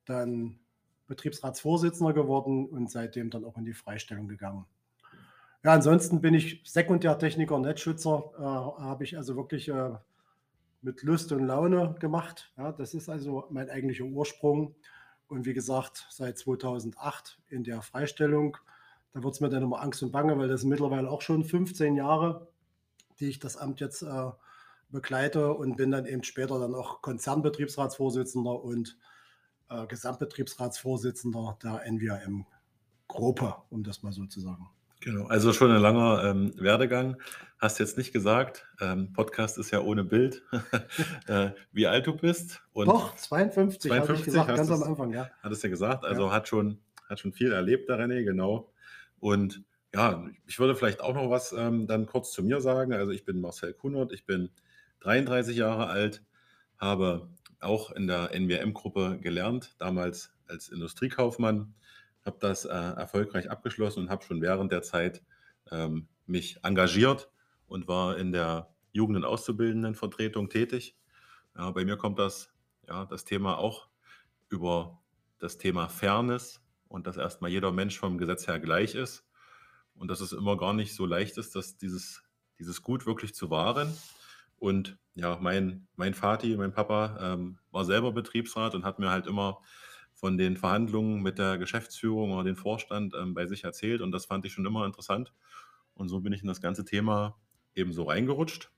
dann 0.05 0.59
Betriebsratsvorsitzender 1.07 2.13
geworden 2.13 2.67
und 2.67 2.91
seitdem 2.91 3.29
dann 3.29 3.45
auch 3.45 3.57
in 3.57 3.65
die 3.65 3.73
Freistellung 3.73 4.27
gegangen. 4.27 4.65
Ja, 5.63 5.73
ansonsten 5.73 6.21
bin 6.21 6.33
ich 6.33 6.61
Sekundärtechniker, 6.65 7.59
Netzschützer, 7.59 8.31
äh, 8.37 8.41
habe 8.41 9.03
ich 9.03 9.17
also 9.17 9.35
wirklich 9.35 9.67
äh, 9.67 9.91
mit 10.81 11.03
Lust 11.03 11.31
und 11.31 11.45
Laune 11.45 11.95
gemacht. 11.99 12.51
Ja, 12.57 12.71
das 12.71 12.93
ist 12.93 13.09
also 13.09 13.45
mein 13.49 13.69
eigentlicher 13.69 14.05
Ursprung. 14.05 14.75
Und 15.27 15.45
wie 15.45 15.53
gesagt, 15.53 16.07
seit 16.09 16.37
2008 16.37 17.39
in 17.49 17.63
der 17.63 17.81
Freistellung. 17.81 18.57
Da 19.13 19.23
wird 19.23 19.33
es 19.33 19.41
mir 19.41 19.49
dann 19.49 19.63
immer 19.63 19.81
Angst 19.81 20.01
und 20.03 20.11
Bange, 20.11 20.37
weil 20.37 20.47
das 20.47 20.61
sind 20.61 20.69
mittlerweile 20.69 21.09
auch 21.09 21.21
schon 21.21 21.43
15 21.43 21.95
Jahre, 21.95 22.47
die 23.19 23.29
ich 23.29 23.39
das 23.39 23.57
Amt 23.57 23.79
jetzt 23.79 24.01
äh, 24.01 24.31
begleite 24.89 25.53
und 25.53 25.77
bin 25.77 25.91
dann 25.91 26.05
eben 26.05 26.23
später 26.23 26.59
dann 26.59 26.75
auch 26.75 27.01
Konzernbetriebsratsvorsitzender 27.01 28.63
und 28.63 28.97
äh, 29.69 29.85
Gesamtbetriebsratsvorsitzender 29.87 31.57
der 31.63 31.85
NWM-Gruppe, 31.85 33.55
um 33.69 33.83
das 33.83 34.03
mal 34.03 34.11
so 34.11 34.25
zu 34.25 34.39
sagen. 34.39 34.69
Genau, 35.01 35.27
also 35.27 35.53
schon 35.53 35.71
ein 35.71 35.81
langer 35.81 36.23
ähm, 36.25 36.53
Werdegang. 36.57 37.15
Hast 37.57 37.79
jetzt 37.79 37.97
nicht 37.97 38.11
gesagt, 38.11 38.67
ähm, 38.81 39.13
Podcast 39.13 39.57
ist 39.57 39.71
ja 39.71 39.81
ohne 39.81 40.03
Bild, 40.03 40.43
äh, 41.27 41.51
wie 41.71 41.87
alt 41.87 42.07
du 42.07 42.15
bist. 42.15 42.61
Und 42.73 42.87
Doch, 42.87 43.15
52, 43.15 43.81
52 43.81 43.99
habe 43.99 44.13
ich 44.13 44.25
gesagt, 44.25 44.55
ganz 44.55 44.71
am 44.71 44.83
Anfang, 44.83 45.13
ja. 45.13 45.29
Hattest 45.41 45.63
du 45.63 45.67
ja 45.67 45.71
gesagt, 45.71 46.05
also 46.05 46.27
ja. 46.27 46.31
hat, 46.31 46.47
schon, 46.47 46.79
hat 47.07 47.19
schon 47.19 47.33
viel 47.33 47.51
erlebt, 47.51 47.89
der 47.89 47.99
René, 47.99 48.23
genau. 48.23 48.71
Und 49.19 49.63
ja, 49.93 50.25
ich 50.47 50.59
würde 50.59 50.75
vielleicht 50.75 51.01
auch 51.01 51.13
noch 51.13 51.29
was 51.29 51.53
ähm, 51.53 51.87
dann 51.87 52.05
kurz 52.05 52.31
zu 52.31 52.43
mir 52.43 52.61
sagen. 52.61 52.93
Also 52.93 53.11
ich 53.11 53.25
bin 53.25 53.41
Marcel 53.41 53.73
Kunert, 53.73 54.11
ich 54.11 54.25
bin 54.25 54.49
33 55.01 55.55
Jahre 55.55 55.87
alt, 55.87 56.23
habe 56.77 57.29
auch 57.59 57.91
in 57.91 58.07
der 58.07 58.33
NWM-Gruppe 58.33 59.19
gelernt, 59.21 59.75
damals 59.79 60.33
als 60.47 60.69
Industriekaufmann 60.69 61.73
habe 62.29 62.37
das 62.39 62.65
äh, 62.65 62.69
erfolgreich 62.69 63.49
abgeschlossen 63.49 64.01
und 64.01 64.09
habe 64.09 64.23
schon 64.23 64.41
während 64.41 64.71
der 64.71 64.83
Zeit 64.83 65.23
ähm, 65.71 66.07
mich 66.27 66.63
engagiert 66.63 67.29
und 67.67 67.87
war 67.87 68.17
in 68.17 68.31
der 68.31 68.69
Jugend- 68.91 69.17
und 69.17 69.25
Auszubildendenvertretung 69.25 70.49
tätig. 70.49 70.95
Ja, 71.57 71.71
bei 71.71 71.85
mir 71.85 71.97
kommt 71.97 72.19
das, 72.19 72.53
ja, 72.87 73.05
das 73.05 73.25
Thema 73.25 73.57
auch 73.57 73.89
über 74.49 74.99
das 75.39 75.57
Thema 75.57 75.89
Fairness 75.89 76.61
und 76.87 77.07
dass 77.07 77.17
erstmal 77.17 77.49
jeder 77.49 77.71
Mensch 77.71 77.97
vom 77.97 78.17
Gesetz 78.17 78.47
her 78.47 78.59
gleich 78.59 78.93
ist 78.93 79.25
und 79.95 80.09
dass 80.09 80.21
es 80.21 80.31
immer 80.31 80.55
gar 80.55 80.73
nicht 80.73 80.93
so 80.93 81.05
leicht 81.05 81.37
ist, 81.37 81.55
dass 81.55 81.77
dieses, 81.77 82.23
dieses 82.59 82.83
Gut 82.83 83.07
wirklich 83.07 83.33
zu 83.33 83.49
wahren. 83.49 83.91
Und 84.57 84.97
ja, 85.15 85.37
mein, 85.41 85.87
mein 85.95 86.13
Vati, 86.13 86.55
mein 86.57 86.73
Papa 86.73 87.17
ähm, 87.21 87.57
war 87.71 87.85
selber 87.85 88.11
Betriebsrat 88.11 88.75
und 88.75 88.85
hat 88.85 88.99
mir 88.99 89.09
halt 89.09 89.25
immer 89.25 89.61
von 90.19 90.37
den 90.37 90.57
Verhandlungen 90.57 91.21
mit 91.21 91.39
der 91.39 91.57
Geschäftsführung 91.57 92.33
oder 92.33 92.43
dem 92.43 92.57
Vorstand 92.57 93.13
ähm, 93.15 93.33
bei 93.33 93.47
sich 93.47 93.63
erzählt 93.63 94.01
und 94.01 94.11
das 94.11 94.25
fand 94.25 94.43
ich 94.45 94.51
schon 94.51 94.65
immer 94.65 94.85
interessant. 94.85 95.33
Und 95.93 96.09
so 96.09 96.19
bin 96.19 96.33
ich 96.33 96.41
in 96.41 96.47
das 96.47 96.59
ganze 96.59 96.83
Thema 96.83 97.37
eben 97.73 97.93
so 97.93 98.03
reingerutscht, 98.03 98.69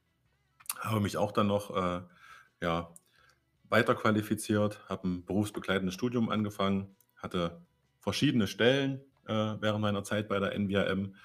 habe 0.79 0.99
mich 0.99 1.17
auch 1.17 1.31
dann 1.31 1.47
noch 1.47 1.75
äh, 1.75 2.01
ja, 2.61 2.93
weiter 3.69 3.95
qualifiziert, 3.95 4.87
habe 4.87 5.07
ein 5.07 5.25
berufsbegleitendes 5.25 5.95
Studium 5.95 6.29
angefangen, 6.29 6.95
hatte 7.15 7.65
verschiedene 7.99 8.45
Stellen 8.45 9.01
äh, 9.25 9.33
während 9.33 9.81
meiner 9.81 10.03
Zeit 10.03 10.29
bei 10.29 10.39
der 10.39 10.53
NVM 10.53 11.15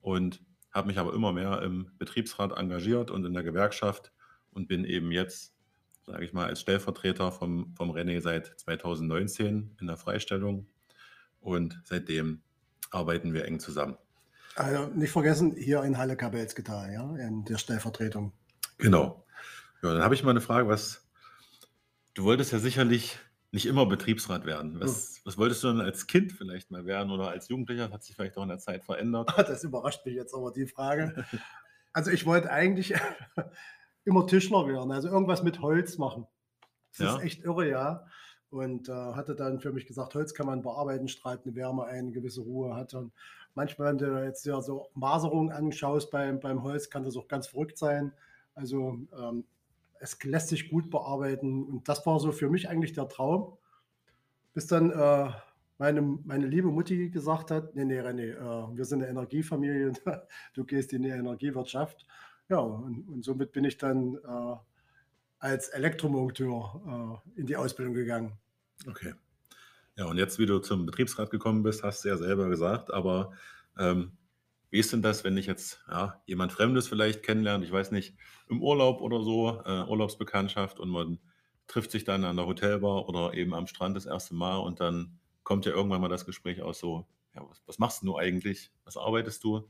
und 0.00 0.42
habe 0.72 0.88
mich 0.88 0.98
aber 0.98 1.14
immer 1.14 1.32
mehr 1.32 1.62
im 1.62 1.92
Betriebsrat 1.96 2.58
engagiert 2.58 3.12
und 3.12 3.24
in 3.24 3.34
der 3.34 3.44
Gewerkschaft 3.44 4.12
und 4.50 4.66
bin 4.66 4.84
eben 4.84 5.12
jetzt, 5.12 5.54
sage 6.10 6.24
ich 6.24 6.32
mal, 6.32 6.46
als 6.46 6.60
Stellvertreter 6.60 7.32
vom, 7.32 7.72
vom 7.74 7.90
René 7.90 8.20
seit 8.20 8.58
2019 8.58 9.76
in 9.80 9.86
der 9.86 9.96
Freistellung 9.96 10.66
und 11.40 11.80
seitdem 11.84 12.42
arbeiten 12.90 13.32
wir 13.32 13.44
eng 13.44 13.60
zusammen. 13.60 13.96
Also 14.56 14.86
nicht 14.88 15.12
vergessen, 15.12 15.54
hier 15.56 15.82
in 15.84 15.96
Halle 15.96 16.16
Kabelsgetal, 16.16 16.92
ja, 16.92 17.16
in 17.16 17.44
der 17.44 17.56
Stellvertretung. 17.56 18.32
Genau. 18.78 19.24
Ja, 19.82 19.94
dann 19.94 20.02
habe 20.02 20.14
ich 20.14 20.22
mal 20.22 20.30
eine 20.30 20.40
Frage, 20.40 20.68
was 20.68 21.08
du 22.14 22.24
wolltest 22.24 22.52
ja 22.52 22.58
sicherlich 22.58 23.18
nicht 23.52 23.66
immer 23.66 23.86
Betriebsrat 23.86 24.44
werden. 24.44 24.74
Hm. 24.74 24.80
Was, 24.80 25.20
was 25.24 25.38
wolltest 25.38 25.62
du 25.62 25.68
denn 25.68 25.80
als 25.80 26.06
Kind 26.06 26.32
vielleicht 26.32 26.70
mal 26.70 26.86
werden 26.86 27.10
oder 27.10 27.28
als 27.28 27.48
Jugendlicher? 27.48 27.90
Hat 27.90 28.04
sich 28.04 28.14
vielleicht 28.14 28.36
auch 28.36 28.42
in 28.42 28.48
der 28.48 28.58
Zeit 28.58 28.84
verändert? 28.84 29.32
Das 29.36 29.64
überrascht 29.64 30.04
mich 30.04 30.14
jetzt 30.14 30.34
aber 30.34 30.52
die 30.52 30.66
Frage. 30.66 31.24
Also 31.92 32.10
ich 32.10 32.26
wollte 32.26 32.50
eigentlich 32.50 32.94
immer 34.04 34.26
Tischler 34.26 34.66
werden, 34.66 34.92
also 34.92 35.08
irgendwas 35.08 35.42
mit 35.42 35.60
Holz 35.60 35.98
machen. 35.98 36.26
Das 36.96 36.98
Ja, 36.98 37.16
ist 37.16 37.22
echt 37.24 37.44
irre, 37.44 37.68
ja. 37.68 38.06
Und 38.50 38.88
äh, 38.88 38.92
hatte 38.92 39.36
dann 39.36 39.60
für 39.60 39.72
mich 39.72 39.86
gesagt, 39.86 40.14
Holz 40.14 40.34
kann 40.34 40.46
man 40.46 40.62
bearbeiten, 40.62 41.06
strahlt 41.06 41.44
eine 41.44 41.54
Wärme 41.54 41.84
ein, 41.84 41.98
eine 41.98 42.12
gewisse 42.12 42.40
Ruhe 42.40 42.74
hat. 42.74 42.94
Und 42.94 43.12
manchmal, 43.54 43.90
wenn 43.90 43.98
du 43.98 44.24
jetzt 44.24 44.44
ja 44.44 44.60
so 44.60 44.88
Maserungen 44.94 45.52
anschaust 45.52 46.10
beim, 46.10 46.40
beim 46.40 46.62
Holz, 46.62 46.90
kann 46.90 47.04
das 47.04 47.16
auch 47.16 47.28
ganz 47.28 47.46
verrückt 47.46 47.78
sein. 47.78 48.12
Also 48.54 48.98
ähm, 49.16 49.44
es 50.00 50.20
lässt 50.24 50.48
sich 50.48 50.68
gut 50.68 50.90
bearbeiten. 50.90 51.64
Und 51.64 51.88
das 51.88 52.04
war 52.06 52.18
so 52.18 52.32
für 52.32 52.50
mich 52.50 52.68
eigentlich 52.68 52.92
der 52.92 53.08
Traum. 53.08 53.56
Bis 54.52 54.66
dann 54.66 54.90
äh, 54.90 55.30
meine, 55.78 56.02
meine 56.02 56.46
liebe 56.46 56.68
Mutti 56.68 57.08
gesagt 57.08 57.50
hat, 57.52 57.74
nee, 57.76 57.84
nee, 57.84 58.00
René, 58.00 58.32
äh, 58.32 58.76
wir 58.76 58.84
sind 58.84 59.02
eine 59.02 59.10
Energiefamilie, 59.10 59.92
du 60.54 60.64
gehst 60.64 60.92
in 60.92 61.02
die 61.02 61.08
Energiewirtschaft. 61.08 62.04
Ja, 62.50 62.58
und, 62.58 63.08
und 63.08 63.24
somit 63.24 63.52
bin 63.52 63.64
ich 63.64 63.78
dann 63.78 64.16
äh, 64.16 64.56
als 65.38 65.68
Elektromonteur 65.68 67.22
äh, 67.36 67.40
in 67.40 67.46
die 67.46 67.56
Ausbildung 67.56 67.94
gegangen. 67.94 68.38
okay. 68.86 69.14
Ja, 69.96 70.06
und 70.06 70.16
jetzt, 70.16 70.38
wie 70.38 70.46
du 70.46 70.58
zum 70.60 70.86
Betriebsrat 70.86 71.30
gekommen 71.30 71.62
bist, 71.62 71.82
hast 71.82 72.04
du 72.04 72.08
ja 72.08 72.16
selber 72.16 72.48
gesagt, 72.48 72.92
aber 72.92 73.32
ähm, 73.78 74.12
wie 74.70 74.78
ist 74.78 74.92
denn 74.92 75.02
das, 75.02 75.24
wenn 75.24 75.36
ich 75.36 75.46
jetzt 75.46 75.84
ja, 75.88 76.22
jemand 76.26 76.52
Fremdes 76.52 76.88
vielleicht 76.88 77.22
kennenlernt, 77.22 77.64
ich 77.64 77.72
weiß 77.72 77.90
nicht, 77.90 78.16
im 78.48 78.62
Urlaub 78.62 79.00
oder 79.00 79.22
so, 79.22 79.62
äh, 79.64 79.84
Urlaubsbekanntschaft 79.84 80.80
und 80.80 80.88
man 80.88 81.18
trifft 81.66 81.90
sich 81.90 82.04
dann 82.04 82.24
an 82.24 82.36
der 82.36 82.46
Hotelbar 82.46 83.08
oder 83.08 83.34
eben 83.34 83.52
am 83.52 83.66
Strand 83.66 83.96
das 83.96 84.06
erste 84.06 84.34
Mal 84.34 84.56
und 84.56 84.80
dann 84.80 85.18
kommt 85.42 85.66
ja 85.66 85.72
irgendwann 85.72 86.00
mal 86.00 86.08
das 86.08 86.24
Gespräch 86.24 86.62
aus 86.62 86.78
so, 86.78 87.06
ja, 87.34 87.42
was, 87.48 87.62
was 87.66 87.78
machst 87.78 88.02
du 88.02 88.16
eigentlich? 88.16 88.72
Was 88.84 88.96
arbeitest 88.96 89.44
du? 89.44 89.68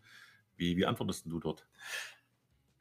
Wie, 0.57 0.77
wie 0.77 0.87
antwortest 0.87 1.27
du 1.27 1.41
dort? 1.41 1.67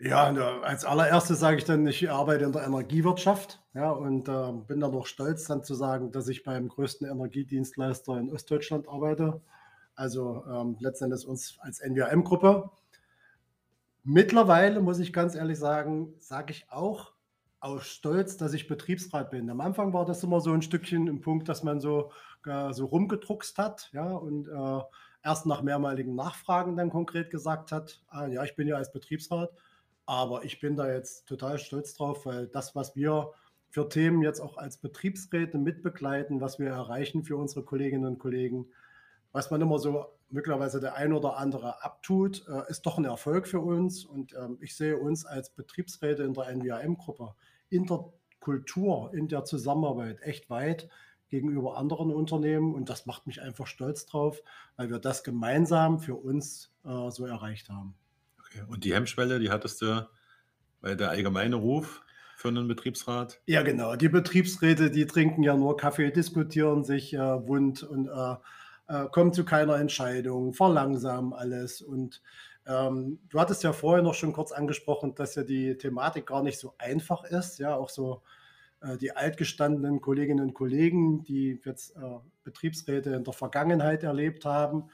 Ja, 0.01 0.31
als 0.61 0.85
allererstes 0.85 1.39
sage 1.39 1.57
ich 1.57 1.65
dann, 1.65 1.85
ich 1.85 2.09
arbeite 2.09 2.45
in 2.45 2.53
der 2.53 2.63
Energiewirtschaft, 2.63 3.61
ja, 3.73 3.91
und 3.91 4.29
äh, 4.29 4.51
bin 4.65 4.79
dann 4.79 4.95
auch 4.95 5.05
stolz, 5.05 5.43
dann 5.45 5.61
zu 5.61 5.75
sagen, 5.75 6.13
dass 6.13 6.29
ich 6.29 6.43
beim 6.43 6.69
größten 6.69 7.05
Energiedienstleister 7.05 8.17
in 8.17 8.31
Ostdeutschland 8.31 8.87
arbeite. 8.87 9.41
Also 9.95 10.45
ähm, 10.49 10.77
letztendlich 10.79 11.27
uns 11.27 11.57
als 11.59 11.81
NWM-Gruppe. 11.81 12.69
Mittlerweile 14.05 14.79
muss 14.79 14.99
ich 14.99 15.11
ganz 15.11 15.35
ehrlich 15.35 15.59
sagen, 15.59 16.13
sage 16.19 16.53
ich 16.53 16.71
auch 16.71 17.11
aus 17.59 17.85
Stolz, 17.85 18.37
dass 18.37 18.53
ich 18.53 18.69
Betriebsrat 18.69 19.31
bin. 19.31 19.49
Am 19.49 19.59
Anfang 19.59 19.91
war 19.91 20.05
das 20.05 20.23
immer 20.23 20.39
so 20.39 20.53
ein 20.53 20.61
Stückchen 20.61 21.07
im 21.07 21.19
Punkt, 21.19 21.49
dass 21.49 21.63
man 21.63 21.81
so, 21.81 22.11
äh, 22.45 22.71
so 22.71 22.85
rumgedruckst 22.85 23.57
hat, 23.57 23.89
ja, 23.91 24.13
und 24.13 24.47
äh, 24.47 24.81
erst 25.25 25.45
nach 25.45 25.61
mehrmaligen 25.61 26.15
Nachfragen 26.15 26.77
dann 26.77 26.89
konkret 26.89 27.29
gesagt 27.29 27.73
hat, 27.73 28.01
ah, 28.07 28.27
ja, 28.27 28.45
ich 28.45 28.55
bin 28.55 28.69
ja 28.69 28.77
als 28.77 28.93
Betriebsrat, 28.93 29.51
aber 30.09 30.43
ich 30.43 30.59
bin 30.59 30.75
da 30.75 30.91
jetzt 30.91 31.27
total 31.27 31.59
stolz 31.59 31.93
drauf, 31.93 32.25
weil 32.25 32.47
das, 32.47 32.73
was 32.75 32.95
wir 32.95 33.31
für 33.69 33.87
Themen 33.89 34.23
jetzt 34.23 34.39
auch 34.39 34.57
als 34.57 34.77
Betriebsräte 34.77 35.59
mitbegleiten, 35.59 36.41
was 36.41 36.57
wir 36.57 36.69
erreichen 36.69 37.23
für 37.23 37.37
unsere 37.37 37.63
Kolleginnen 37.63 38.05
und 38.05 38.17
Kollegen, 38.17 38.65
was 39.33 39.51
man 39.51 39.61
immer 39.61 39.77
so 39.77 40.07
möglicherweise 40.31 40.79
der 40.79 40.95
ein 40.95 41.13
oder 41.13 41.37
andere 41.37 41.83
abtut, 41.83 42.43
äh, 42.47 42.67
ist 42.71 42.87
doch 42.87 42.97
ein 42.97 43.05
Erfolg 43.05 43.47
für 43.47 43.59
uns. 43.59 44.03
Und 44.03 44.33
ähm, 44.33 44.57
ich 44.61 44.75
sehe 44.75 44.97
uns 44.97 45.27
als 45.27 45.51
Betriebsräte 45.51 46.23
in 46.23 46.33
der 46.33 46.55
NWAM-Gruppe, 46.55 47.35
in 47.69 47.85
der 47.85 48.11
Kultur, 48.39 49.13
in 49.13 49.27
der 49.27 49.45
Zusammenarbeit 49.45 50.23
echt 50.23 50.49
weit 50.49 50.89
gegenüber 51.27 51.77
anderen 51.77 52.11
Unternehmen. 52.11 52.73
Und 52.73 52.89
das 52.89 53.05
macht 53.05 53.27
mich 53.27 53.43
einfach 53.43 53.67
stolz 53.67 54.07
drauf, 54.07 54.41
weil 54.75 54.89
wir 54.89 54.97
das 54.97 55.23
gemeinsam 55.23 55.99
für 55.99 56.15
uns 56.15 56.73
äh, 56.83 57.11
so 57.11 57.27
erreicht 57.27 57.69
haben. 57.69 57.93
Okay. 58.49 58.63
Und 58.67 58.83
die 58.83 58.93
Hemmschwelle, 58.93 59.39
die 59.39 59.49
hattest 59.49 59.81
du, 59.81 60.07
weil 60.81 60.95
der 60.95 61.09
allgemeine 61.09 61.55
Ruf 61.55 62.01
für 62.35 62.47
einen 62.47 62.67
Betriebsrat? 62.67 63.41
Ja, 63.45 63.63
genau. 63.63 63.95
Die 63.95 64.09
Betriebsräte, 64.09 64.89
die 64.89 65.05
trinken 65.05 65.43
ja 65.43 65.55
nur 65.55 65.77
Kaffee, 65.77 66.11
diskutieren 66.11 66.83
sich 66.83 67.13
äh, 67.13 67.19
wund 67.19 67.83
und 67.83 68.07
äh, 68.07 68.35
äh, 68.87 69.07
kommen 69.09 69.33
zu 69.33 69.45
keiner 69.45 69.75
Entscheidung, 69.75 70.53
verlangsamen 70.53 71.33
alles. 71.33 71.81
Und 71.81 72.21
ähm, 72.65 73.19
du 73.29 73.39
hattest 73.39 73.63
ja 73.63 73.73
vorher 73.73 74.03
noch 74.03 74.15
schon 74.15 74.33
kurz 74.33 74.51
angesprochen, 74.51 75.15
dass 75.15 75.35
ja 75.35 75.43
die 75.43 75.77
Thematik 75.77 76.27
gar 76.27 76.43
nicht 76.43 76.59
so 76.59 76.73
einfach 76.77 77.23
ist. 77.25 77.59
Ja, 77.59 77.75
auch 77.75 77.89
so 77.89 78.21
äh, 78.81 78.97
die 78.97 79.15
altgestandenen 79.15 80.01
Kolleginnen 80.01 80.45
und 80.45 80.53
Kollegen, 80.53 81.23
die 81.23 81.59
jetzt 81.65 81.95
äh, 81.97 82.19
Betriebsräte 82.43 83.11
in 83.11 83.23
der 83.23 83.33
Vergangenheit 83.33 84.03
erlebt 84.03 84.45
haben 84.45 84.89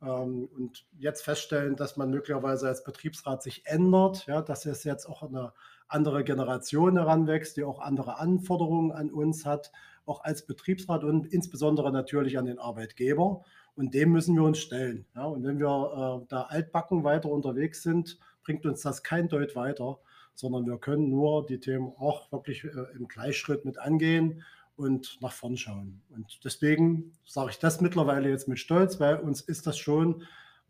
und 0.00 0.86
jetzt 0.98 1.22
feststellen, 1.22 1.76
dass 1.76 1.96
man 1.96 2.10
möglicherweise 2.10 2.68
als 2.68 2.84
Betriebsrat 2.84 3.42
sich 3.42 3.66
ändert, 3.66 4.26
ja, 4.26 4.40
dass 4.40 4.64
es 4.64 4.84
jetzt 4.84 5.06
auch 5.06 5.22
eine 5.22 5.52
andere 5.88 6.24
Generation 6.24 6.96
heranwächst, 6.96 7.56
die 7.56 7.64
auch 7.64 7.80
andere 7.80 8.18
Anforderungen 8.18 8.92
an 8.92 9.10
uns 9.10 9.44
hat, 9.44 9.72
auch 10.06 10.24
als 10.24 10.46
Betriebsrat 10.46 11.04
und 11.04 11.26
insbesondere 11.26 11.92
natürlich 11.92 12.38
an 12.38 12.46
den 12.46 12.58
Arbeitgeber. 12.58 13.44
Und 13.76 13.94
dem 13.94 14.12
müssen 14.12 14.34
wir 14.34 14.42
uns 14.42 14.58
stellen. 14.58 15.06
Ja, 15.14 15.24
und 15.24 15.44
wenn 15.44 15.58
wir 15.58 16.22
äh, 16.22 16.26
da 16.28 16.42
altbacken 16.42 17.04
weiter 17.04 17.28
unterwegs 17.30 17.82
sind, 17.82 18.18
bringt 18.42 18.64
uns 18.66 18.80
das 18.80 19.02
kein 19.02 19.28
Deut 19.28 19.54
weiter, 19.54 19.98
sondern 20.34 20.66
wir 20.66 20.78
können 20.78 21.10
nur 21.10 21.46
die 21.46 21.60
Themen 21.60 21.92
auch 21.98 22.32
wirklich 22.32 22.64
äh, 22.64 22.68
im 22.96 23.06
Gleichschritt 23.06 23.64
mit 23.64 23.78
angehen 23.78 24.42
und 24.80 25.18
nach 25.20 25.32
vorn 25.32 25.58
schauen. 25.58 26.00
Und 26.08 26.40
deswegen 26.42 27.12
sage 27.26 27.50
ich 27.50 27.58
das 27.58 27.82
mittlerweile 27.82 28.30
jetzt 28.30 28.48
mit 28.48 28.58
Stolz, 28.58 28.98
weil 28.98 29.16
uns 29.16 29.42
ist 29.42 29.66
das 29.66 29.76
schon 29.76 30.22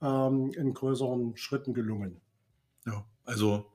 ähm, 0.02 0.50
in 0.57 0.75
größeren 0.75 1.37
Schritten 1.37 1.75
gelungen. 1.75 2.21
Ja, 2.87 3.07
also 3.25 3.73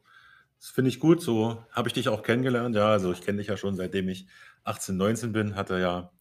das 0.59 0.71
finde 0.71 0.89
ich 0.89 0.99
gut. 0.99 1.21
So 1.21 1.63
habe 1.71 1.87
ich 1.87 1.93
dich 1.93 2.09
auch 2.09 2.21
kennengelernt. 2.21 2.75
Ja, 2.75 2.89
also 2.89 3.13
ich 3.13 3.21
kenne 3.21 3.37
dich 3.37 3.47
ja 3.47 3.55
schon 3.55 3.77
seitdem 3.77 4.09
ich 4.09 4.27
18, 4.65 4.97
19 4.97 5.31
bin, 5.31 5.55
hatte 5.55 5.79
ja 5.79 6.11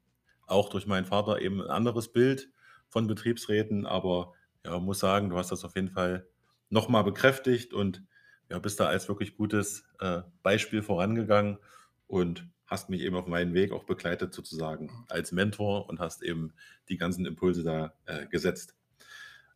auch 0.47 0.68
durch 0.68 0.87
meinen 0.87 1.06
Vater 1.06 1.40
eben 1.40 1.61
ein 1.61 1.71
anderes 1.71 2.12
Bild 2.12 2.50
von 2.88 3.09
Betriebsräten, 3.09 3.85
aber 3.85 4.35
ja, 4.64 4.78
muss 4.78 5.00
sagen, 5.00 5.30
du 5.30 5.37
hast 5.37 5.50
das 5.50 5.64
auf 5.64 5.75
jeden 5.75 5.90
Fall 5.90 6.28
nochmal 6.71 7.02
bekräftigt 7.02 7.75
und 7.75 8.04
ja, 8.49 8.61
bist 8.61 8.78
da 8.78 8.87
als 8.87 9.09
wirklich 9.09 9.37
gutes 9.37 9.85
äh, 9.99 10.23
Beispiel 10.42 10.83
vorangegangen 10.83 11.59
und 12.06 12.47
hast 12.66 12.90
mich 12.90 13.02
eben 13.02 13.16
auf 13.16 13.26
meinen 13.26 13.54
Weg 13.54 13.73
auch 13.73 13.85
begleitet 13.85 14.33
sozusagen 14.33 15.04
als 15.09 15.33
Mentor 15.33 15.88
und 15.88 16.00
hast 16.00 16.23
eben 16.23 16.54
die 16.88 16.97
ganzen 16.97 17.26
Impulse 17.26 17.62
da 17.62 17.94
äh, 18.06 18.26
gesetzt. 18.26 18.75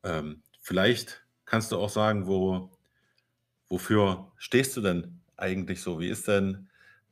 Ähm, 0.02 0.42
vielleicht 0.60 1.24
kannst 1.44 1.72
du 1.72 1.76
auch 1.78 1.88
sagen, 1.88 2.26
wo, 2.26 2.70
wofür 3.68 4.32
stehst 4.36 4.76
du 4.76 4.80
denn 4.80 5.20
eigentlich 5.36 5.80
so? 5.80 6.00
Wie 6.00 6.08
ist 6.08 6.28
denn 6.28 6.68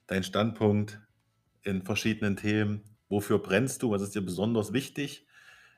dein 0.07 0.23
Standpunkt 0.23 1.00
in 1.62 1.83
verschiedenen 1.83 2.37
Themen? 2.37 2.83
Wofür 3.09 3.38
brennst 3.38 3.83
du? 3.83 3.91
Was 3.91 4.03
ist 4.03 4.15
dir 4.15 4.23
besonders 4.23 4.73
wichtig 4.73 5.26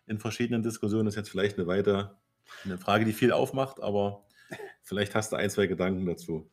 in 0.07 0.19
verschiedenen 0.19 0.63
Diskussionen? 0.63 1.05
Das 1.05 1.15
ist 1.15 1.19
jetzt 1.19 1.31
vielleicht 1.31 1.59
eine 1.59 1.67
weiter 1.67 2.19
eine 2.65 2.79
Frage, 2.79 3.05
die 3.05 3.13
viel 3.13 3.33
aufmacht, 3.33 3.81
aber 3.81 4.25
vielleicht 4.83 5.15
hast 5.15 5.33
du 5.33 5.37
ein, 5.37 5.51
zwei 5.51 5.67
Gedanken 5.67 6.07
dazu. 6.07 6.51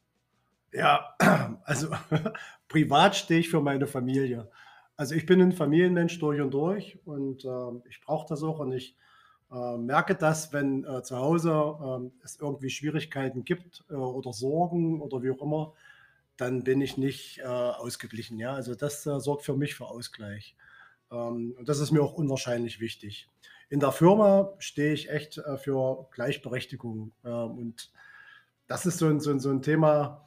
Ja, 0.76 1.16
also 1.64 1.88
privat 2.68 3.16
stehe 3.16 3.40
ich 3.40 3.50
für 3.50 3.62
meine 3.62 3.88
Familie. 3.88 4.50
Also 4.98 5.16
ich 5.16 5.26
bin 5.26 5.42
ein 5.42 5.54
Familienmensch 5.54 6.20
durch 6.20 6.42
und 6.42 6.52
durch 6.54 7.00
und 7.06 7.46
äh, 7.46 7.90
ich 7.90 8.02
brauche 8.02 8.28
das 8.28 8.44
auch 8.44 8.60
und 8.60 8.74
ich 8.74 8.96
äh, 9.52 9.78
merke 9.78 10.16
das, 10.16 10.52
wenn 10.52 10.84
äh, 10.84 11.02
zu 11.02 11.18
Hause 11.18 11.52
äh, 11.52 12.24
es 12.24 12.40
irgendwie 12.40 12.70
Schwierigkeiten 12.70 13.46
gibt 13.46 13.86
äh, 13.90 13.94
oder 13.94 14.34
Sorgen 14.34 15.02
oder 15.02 15.24
wie 15.24 15.32
auch 15.32 15.42
immer, 15.42 15.74
dann 16.38 16.64
bin 16.64 16.82
ich 16.82 16.98
nicht 16.98 17.40
äh, 17.40 17.44
ausgeglichen. 17.46 18.38
Ja, 18.38 18.54
also 18.54 18.76
das 18.76 19.06
äh, 19.06 19.20
sorgt 19.20 19.44
für 19.44 19.56
mich 19.56 19.76
für 19.76 19.86
Ausgleich. 19.86 20.58
Ähm, 21.10 21.56
und 21.58 21.70
das 21.70 21.80
ist 21.80 21.92
mir 21.92 22.02
auch 22.02 22.14
unwahrscheinlich 22.14 22.82
wichtig. 22.82 23.30
In 23.70 23.80
der 23.80 23.94
Firma 23.94 24.54
stehe 24.60 24.94
ich 24.94 25.10
echt 25.10 25.42
für 25.58 26.08
Gleichberechtigung. 26.12 27.14
Ähm, 27.24 27.52
und 27.58 27.92
das 28.68 28.86
ist 28.86 28.98
so 28.98 29.08
ein, 29.08 29.20
so 29.20 29.32
ein, 29.32 29.40
so 29.40 29.50
ein 29.50 29.62
Thema, 29.62 30.26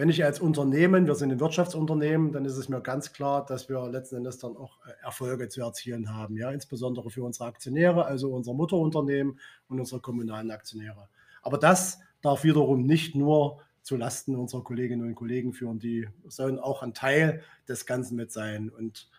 wenn 0.00 0.08
ich 0.08 0.24
als 0.24 0.40
Unternehmen, 0.40 1.06
wir 1.06 1.14
sind 1.14 1.30
ein 1.30 1.40
Wirtschaftsunternehmen, 1.40 2.32
dann 2.32 2.46
ist 2.46 2.56
es 2.56 2.70
mir 2.70 2.80
ganz 2.80 3.12
klar, 3.12 3.44
dass 3.44 3.68
wir 3.68 3.86
letzten 3.86 4.16
Endes 4.16 4.38
dann 4.38 4.56
auch 4.56 4.78
äh, 4.86 4.92
Erfolge 5.04 5.50
zu 5.50 5.60
erzielen 5.60 6.16
haben. 6.16 6.38
Ja, 6.38 6.50
insbesondere 6.52 7.10
für 7.10 7.22
unsere 7.22 7.44
Aktionäre, 7.44 8.06
also 8.06 8.32
unser 8.32 8.54
Mutterunternehmen 8.54 9.38
und 9.68 9.78
unsere 9.78 10.00
kommunalen 10.00 10.52
Aktionäre. 10.52 11.10
Aber 11.42 11.58
das 11.58 11.98
darf 12.22 12.44
wiederum 12.44 12.86
nicht 12.86 13.14
nur 13.14 13.58
zu 13.82 13.98
Lasten 13.98 14.36
unserer 14.36 14.64
Kolleginnen 14.64 15.06
und 15.06 15.14
Kollegen 15.16 15.52
führen. 15.52 15.78
Die 15.78 16.08
sollen 16.28 16.58
auch 16.58 16.82
ein 16.82 16.94
Teil 16.94 17.42
des 17.68 17.84
Ganzen 17.84 18.16
mit 18.16 18.32
sein. 18.32 18.70
Und 18.70 19.10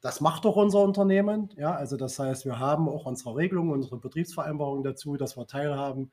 das 0.00 0.20
macht 0.20 0.46
doch 0.46 0.56
unser 0.56 0.80
Unternehmen. 0.80 1.50
Ja, 1.56 1.76
also 1.76 1.96
das 1.96 2.18
heißt, 2.18 2.44
wir 2.44 2.58
haben 2.58 2.88
auch 2.88 3.06
unsere 3.06 3.36
Regelungen, 3.36 3.70
unsere 3.70 3.98
Betriebsvereinbarungen 3.98 4.82
dazu, 4.82 5.16
dass 5.16 5.36
wir 5.36 5.46
teilhaben. 5.46 6.10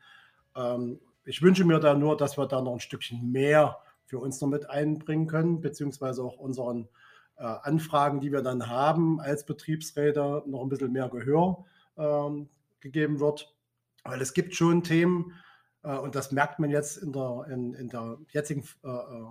Ähm, 0.55 0.99
ich 1.25 1.41
wünsche 1.41 1.65
mir 1.65 1.79
da 1.79 1.95
nur, 1.95 2.17
dass 2.17 2.37
wir 2.37 2.45
da 2.45 2.61
noch 2.61 2.73
ein 2.73 2.79
Stückchen 2.79 3.31
mehr 3.31 3.79
für 4.11 4.19
uns 4.19 4.41
noch 4.41 4.49
mit 4.49 4.69
einbringen 4.69 5.25
können, 5.25 5.61
beziehungsweise 5.61 6.21
auch 6.21 6.37
unseren 6.37 6.89
äh, 7.37 7.43
Anfragen, 7.43 8.19
die 8.19 8.33
wir 8.33 8.41
dann 8.41 8.67
haben 8.67 9.21
als 9.21 9.45
Betriebsräte, 9.45 10.43
noch 10.45 10.63
ein 10.63 10.67
bisschen 10.67 10.91
mehr 10.91 11.07
Gehör 11.07 11.63
ähm, 11.97 12.49
gegeben 12.81 13.21
wird. 13.21 13.55
Weil 14.03 14.21
es 14.21 14.33
gibt 14.33 14.53
schon 14.53 14.83
Themen, 14.83 15.33
äh, 15.83 15.95
und 15.95 16.15
das 16.15 16.33
merkt 16.33 16.59
man 16.59 16.69
jetzt 16.69 16.97
in 16.97 17.13
der, 17.13 17.45
in, 17.49 17.73
in 17.73 17.87
der 17.87 18.17
jetzigen, 18.33 18.65
äh, 18.83 18.89
äh, 18.89 19.27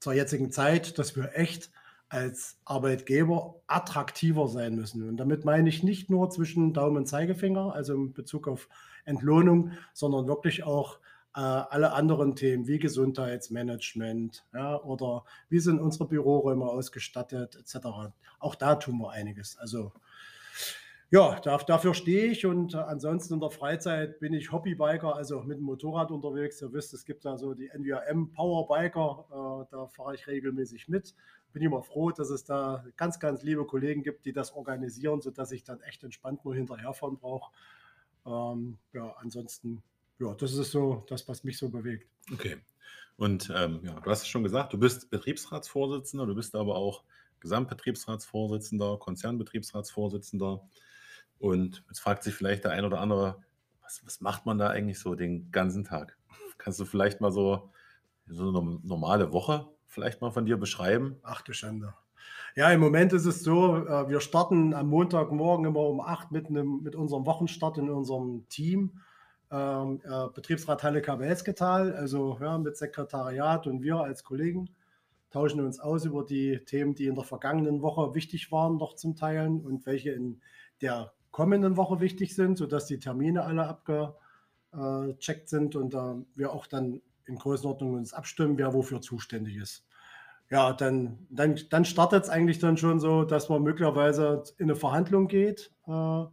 zur 0.00 0.12
jetzigen 0.12 0.50
Zeit, 0.50 0.98
dass 0.98 1.16
wir 1.16 1.30
echt 1.34 1.70
als 2.10 2.58
Arbeitgeber 2.66 3.62
attraktiver 3.68 4.48
sein 4.48 4.74
müssen. 4.74 5.08
Und 5.08 5.16
damit 5.16 5.46
meine 5.46 5.70
ich 5.70 5.82
nicht 5.82 6.10
nur 6.10 6.28
zwischen 6.28 6.74
Daumen 6.74 6.98
und 6.98 7.06
Zeigefinger, 7.06 7.74
also 7.74 7.94
in 7.94 8.12
Bezug 8.12 8.48
auf 8.48 8.68
Entlohnung, 9.06 9.72
sondern 9.94 10.26
wirklich 10.28 10.64
auch 10.64 10.98
äh, 11.34 11.40
alle 11.40 11.92
anderen 11.92 12.36
Themen 12.36 12.66
wie 12.66 12.78
Gesundheitsmanagement 12.78 14.46
ja, 14.54 14.80
oder 14.82 15.24
wie 15.48 15.60
sind 15.60 15.80
unsere 15.80 16.08
Büroräume 16.08 16.64
ausgestattet 16.64 17.56
etc. 17.56 17.86
Auch 18.38 18.54
da 18.54 18.76
tun 18.76 18.98
wir 18.98 19.10
einiges. 19.10 19.56
Also 19.58 19.92
ja, 21.10 21.40
dafür 21.40 21.94
stehe 21.94 22.26
ich 22.26 22.44
und 22.44 22.74
äh, 22.74 22.78
ansonsten 22.78 23.34
in 23.34 23.40
der 23.40 23.50
Freizeit 23.50 24.20
bin 24.20 24.34
ich 24.34 24.52
Hobbybiker, 24.52 25.16
also 25.16 25.40
mit 25.40 25.56
dem 25.56 25.64
Motorrad 25.64 26.10
unterwegs. 26.10 26.60
Ihr 26.60 26.70
wisst, 26.74 26.92
es 26.92 27.06
gibt 27.06 27.24
da 27.24 27.38
so 27.38 27.54
die 27.54 27.70
NWM 27.70 28.30
Powerbiker, 28.32 29.24
äh, 29.30 29.70
da 29.70 29.86
fahre 29.86 30.14
ich 30.14 30.26
regelmäßig 30.26 30.88
mit. 30.88 31.14
Bin 31.54 31.62
immer 31.62 31.82
froh, 31.82 32.10
dass 32.10 32.28
es 32.28 32.44
da 32.44 32.84
ganz, 32.96 33.18
ganz 33.20 33.42
liebe 33.42 33.64
Kollegen 33.64 34.02
gibt, 34.02 34.26
die 34.26 34.34
das 34.34 34.52
organisieren, 34.52 35.22
sodass 35.22 35.50
ich 35.52 35.64
dann 35.64 35.80
echt 35.80 36.04
entspannt 36.04 36.44
nur 36.44 36.54
hinterherfahren 36.54 37.16
brauche. 37.16 37.52
Ähm, 38.26 38.76
ja, 38.92 39.14
ansonsten, 39.18 39.82
ja, 40.18 40.34
das 40.34 40.54
ist 40.54 40.70
so 40.70 41.04
das, 41.08 41.26
was 41.28 41.44
mich 41.44 41.58
so 41.58 41.68
bewegt. 41.68 42.08
Okay. 42.32 42.58
Und 43.16 43.52
ähm, 43.54 43.80
ja, 43.82 43.98
du 43.98 44.10
hast 44.10 44.22
es 44.22 44.28
schon 44.28 44.44
gesagt, 44.44 44.72
du 44.72 44.78
bist 44.78 45.10
Betriebsratsvorsitzender, 45.10 46.26
du 46.26 46.34
bist 46.34 46.54
aber 46.54 46.76
auch 46.76 47.04
Gesamtbetriebsratsvorsitzender, 47.40 48.98
Konzernbetriebsratsvorsitzender. 48.98 50.62
Und 51.38 51.84
jetzt 51.88 52.00
fragt 52.00 52.22
sich 52.22 52.34
vielleicht 52.34 52.64
der 52.64 52.72
ein 52.72 52.84
oder 52.84 53.00
andere, 53.00 53.42
was, 53.82 54.04
was 54.04 54.20
macht 54.20 54.46
man 54.46 54.58
da 54.58 54.68
eigentlich 54.68 54.98
so 54.98 55.14
den 55.14 55.50
ganzen 55.50 55.84
Tag? 55.84 56.16
Kannst 56.58 56.78
du 56.80 56.84
vielleicht 56.84 57.20
mal 57.20 57.32
so, 57.32 57.70
so 58.26 58.48
eine 58.48 58.80
normale 58.82 59.32
Woche 59.32 59.68
vielleicht 59.86 60.20
mal 60.20 60.30
von 60.30 60.46
dir 60.46 60.56
beschreiben? 60.56 61.16
Ach 61.22 61.42
du 61.42 61.52
Schande. 61.52 61.94
Ja, 62.54 62.70
im 62.70 62.80
Moment 62.80 63.12
ist 63.12 63.24
es 63.24 63.42
so, 63.42 63.76
äh, 63.76 64.08
wir 64.08 64.20
starten 64.20 64.74
am 64.74 64.88
Montagmorgen 64.88 65.66
immer 65.66 65.80
um 65.80 66.00
8 66.00 66.32
mit, 66.32 66.46
einem, 66.46 66.82
mit 66.82 66.96
unserem 66.96 67.26
Wochenstart 67.26 67.78
in 67.78 67.88
unserem 67.88 68.48
Team. 68.48 69.00
Ähm, 69.50 70.00
äh, 70.04 70.28
Betriebsrat 70.34 70.82
Halle 70.82 71.00
Kabelsketal, 71.00 71.94
also 71.94 72.36
ja, 72.40 72.58
mit 72.58 72.76
Sekretariat 72.76 73.66
und 73.66 73.82
wir 73.82 73.96
als 73.96 74.22
Kollegen 74.22 74.68
tauschen 75.30 75.60
uns 75.60 75.80
aus 75.80 76.04
über 76.04 76.24
die 76.24 76.58
Themen, 76.64 76.94
die 76.94 77.06
in 77.06 77.14
der 77.14 77.24
vergangenen 77.24 77.80
Woche 77.82 78.14
wichtig 78.14 78.52
waren, 78.52 78.76
noch 78.76 78.94
zum 78.94 79.16
Teilen 79.16 79.60
und 79.64 79.86
welche 79.86 80.10
in 80.10 80.40
der 80.82 81.12
kommenden 81.30 81.76
Woche 81.76 82.00
wichtig 82.00 82.34
sind, 82.34 82.58
sodass 82.58 82.86
die 82.86 82.98
Termine 82.98 83.44
alle 83.44 83.66
abgecheckt 83.66 85.48
sind 85.48 85.76
und 85.76 85.94
äh, 85.94 86.14
wir 86.34 86.52
auch 86.52 86.66
dann 86.66 87.00
in 87.26 87.36
Größenordnung 87.36 87.94
uns 87.94 88.12
abstimmen, 88.12 88.58
wer 88.58 88.74
wofür 88.74 89.00
zuständig 89.00 89.56
ist. 89.56 89.86
Ja, 90.50 90.72
dann, 90.72 91.26
dann, 91.30 91.58
dann 91.68 91.84
startet 91.84 92.24
es 92.24 92.30
eigentlich 92.30 92.58
dann 92.58 92.78
schon 92.78 93.00
so, 93.00 93.24
dass 93.24 93.50
man 93.50 93.62
möglicherweise 93.62 94.42
in 94.56 94.64
eine 94.64 94.76
Verhandlung 94.76 95.28
geht 95.28 95.70
äh, 95.86 96.24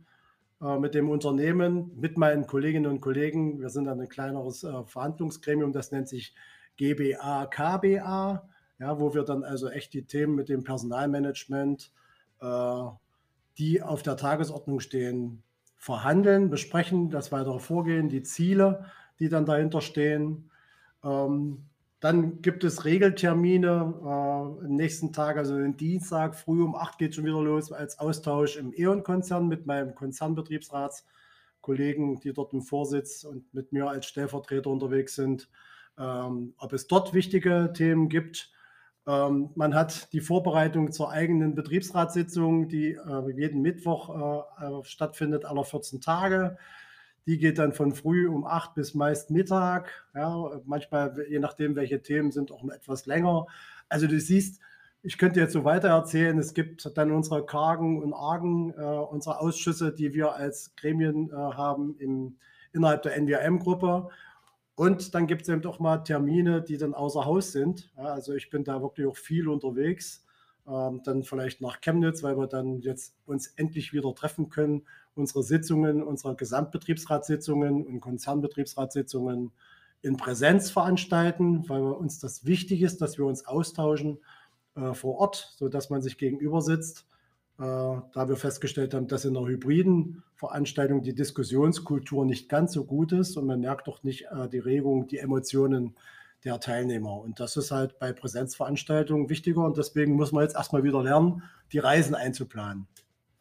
äh, 0.62 0.78
mit 0.78 0.96
dem 0.96 1.10
Unternehmen, 1.10 1.92
mit 2.00 2.18
meinen 2.18 2.48
Kolleginnen 2.48 2.90
und 2.90 3.02
Kollegen. 3.02 3.60
Wir 3.60 3.70
sind 3.70 3.86
dann 3.86 4.00
ein 4.00 4.10
kleineres 4.10 4.64
äh, 4.64 4.84
Verhandlungsgremium, 4.86 5.72
das 5.72 5.92
nennt 5.92 6.08
sich 6.08 6.34
GBA, 6.78 7.48
KBA, 7.48 8.48
ja, 8.80 9.00
wo 9.00 9.14
wir 9.14 9.24
dann 9.24 9.44
also 9.44 9.70
echt 9.70 9.94
die 9.94 10.06
Themen 10.06 10.36
mit 10.36 10.50
dem 10.50 10.64
Personalmanagement, 10.64 11.92
äh, 12.42 12.84
die 13.58 13.82
auf 13.82 14.04
der 14.04 14.18
Tagesordnung 14.18 14.80
stehen, 14.80 15.44
verhandeln, 15.78 16.50
besprechen, 16.50 17.10
das 17.10 17.32
weitere 17.32 17.60
Vorgehen, 17.60 18.10
die 18.10 18.24
Ziele, 18.24 18.86
die 19.20 19.30
dann 19.30 19.46
dahinter 19.46 19.82
stehen. 19.82 20.50
Ähm, 21.04 21.66
dann 22.06 22.42
gibt 22.44 22.64
es 22.64 22.86
Regeltermine 22.86 23.68
äh, 23.68 24.08
am 24.08 24.76
nächsten 24.76 25.12
Tag, 25.12 25.38
also 25.38 25.58
den 25.58 25.76
Dienstag 25.76 26.36
früh 26.36 26.62
um 26.62 26.76
8 26.76 27.00
geht 27.00 27.16
schon 27.16 27.26
wieder 27.26 27.42
los 27.42 27.72
als 27.72 27.98
Austausch 27.98 28.58
im 28.58 28.72
E.ON-Konzern 28.76 29.48
mit 29.48 29.66
meinem 29.66 29.96
Konzernbetriebsratskollegen, 29.96 32.20
die 32.20 32.32
dort 32.32 32.54
im 32.54 32.62
Vorsitz 32.62 33.24
und 33.24 33.52
mit 33.56 33.74
mir 33.74 33.90
als 33.90 34.06
Stellvertreter 34.06 34.70
unterwegs 34.70 35.16
sind, 35.16 35.50
ähm, 35.98 36.54
ob 36.60 36.74
es 36.74 36.86
dort 36.86 37.16
wichtige 37.16 37.74
Themen 37.74 38.08
gibt. 38.08 38.52
Ähm, 39.08 39.50
man 39.56 39.74
hat 39.74 40.14
die 40.14 40.22
Vorbereitung 40.22 40.92
zur 40.92 41.10
eigenen 41.10 41.56
Betriebsratssitzung, 41.56 42.70
die 42.70 42.92
äh, 42.92 43.32
jeden 43.36 43.64
Mittwoch 43.64 44.52
äh, 44.62 44.84
stattfindet, 44.84 45.46
aller 45.46 45.64
14 45.64 46.02
Tage. 46.02 46.56
Die 47.26 47.38
geht 47.38 47.58
dann 47.58 47.74
von 47.74 47.94
früh 47.94 48.28
um 48.28 48.46
8 48.46 48.76
bis 48.76 48.94
meist 48.94 49.32
Mittag. 49.32 50.08
Ja, 50.14 50.62
manchmal, 50.66 51.26
je 51.30 51.40
nachdem, 51.40 51.76
welche 51.76 52.02
Themen 52.02 52.32
sind, 52.32 52.52
auch 52.52 52.64
etwas 52.70 53.06
länger. 53.06 53.48
Also 53.90 54.08
du 54.08 54.20
siehst, 54.20 54.62
ich 55.02 55.18
könnte 55.18 55.40
jetzt 55.40 55.54
so 55.54 55.64
weiter 55.64 55.90
erzählen, 55.90 56.38
es 56.40 56.54
gibt 56.54 56.98
dann 56.98 57.12
unsere 57.12 57.46
Kargen 57.46 58.02
und 58.02 58.14
Argen, 58.14 58.72
äh, 58.72 58.82
unsere 58.82 59.40
Ausschüsse, 59.40 59.94
die 59.94 60.14
wir 60.14 60.34
als 60.34 60.76
Gremien 60.76 61.30
äh, 61.30 61.36
haben 61.36 61.96
im, 62.00 62.38
innerhalb 62.74 63.04
der 63.04 63.16
NWM-Gruppe. 63.16 64.10
Und 64.76 65.16
dann 65.16 65.28
gibt 65.28 65.44
es 65.44 65.50
eben 65.50 65.62
doch 65.62 65.80
mal 65.80 66.00
Termine, 66.00 66.62
die 66.62 66.78
dann 66.78 66.94
außer 66.94 67.24
Haus 67.24 67.52
sind. 67.52 67.92
Ja, 67.98 68.06
also 68.06 68.34
ich 68.34 68.50
bin 68.50 68.64
da 68.64 68.82
wirklich 68.82 69.08
auch 69.08 69.16
viel 69.16 69.48
unterwegs. 69.48 70.25
Ähm, 70.68 71.02
dann 71.04 71.24
vielleicht 71.24 71.62
nach 71.62 71.80
Chemnitz, 71.82 72.24
weil 72.24 72.38
wir 72.38 72.48
dann 72.48 72.82
jetzt 72.82 73.14
uns 73.26 73.48
endlich 73.56 73.94
wieder 73.94 74.14
treffen 74.16 74.50
können, 74.50 74.84
unsere 75.16 75.44
Sitzungen, 75.44 76.02
unsere 76.04 76.36
Gesamtbetriebsratssitzungen 76.36 77.86
und 77.86 78.02
Konzernbetriebsratssitzungen 78.02 79.52
in 80.02 80.18
Präsenz 80.18 80.72
veranstalten, 80.72 81.68
weil 81.70 81.82
uns 81.82 82.20
das 82.20 82.46
wichtig 82.46 82.82
ist, 82.82 83.02
dass 83.02 83.18
wir 83.18 83.26
uns 83.26 83.46
austauschen 83.46 84.20
äh, 84.76 84.94
vor 84.94 85.18
Ort, 85.20 85.54
sodass 85.58 85.90
man 85.90 86.02
sich 86.02 86.18
gegenüber 86.18 86.62
sitzt. 86.62 87.06
Äh, 87.58 87.62
da 87.62 88.28
wir 88.28 88.36
festgestellt 88.36 88.94
haben, 88.94 89.08
dass 89.08 89.24
in 89.24 89.38
einer 89.38 89.48
hybriden 89.48 90.24
Veranstaltung 90.36 91.04
die 91.04 91.16
Diskussionskultur 91.16 92.26
nicht 92.26 92.50
ganz 92.50 92.74
so 92.74 92.84
gut 92.84 93.14
ist 93.14 93.38
und 93.38 93.46
man 93.46 93.62
merkt 93.62 93.88
doch 93.88 94.04
nicht 94.04 94.26
äh, 94.26 94.50
die 94.50 94.60
Regung, 94.60 95.08
die 95.08 95.20
Emotionen 95.20 95.96
der 96.46 96.60
Teilnehmer. 96.60 97.20
Und 97.20 97.40
das 97.40 97.58
ist 97.58 97.72
halt 97.72 98.00
bei 98.00 98.14
Präsenzveranstaltungen 98.14 99.30
wichtiger 99.30 99.66
und 99.66 99.78
deswegen 99.78 100.14
muss 100.14 100.32
man 100.32 100.44
jetzt 100.44 100.56
erstmal 100.56 100.84
wieder 100.84 101.04
lernen, 101.04 101.44
die 101.72 101.80
Reisen 101.80 102.16
einzuplanen. 102.16 102.88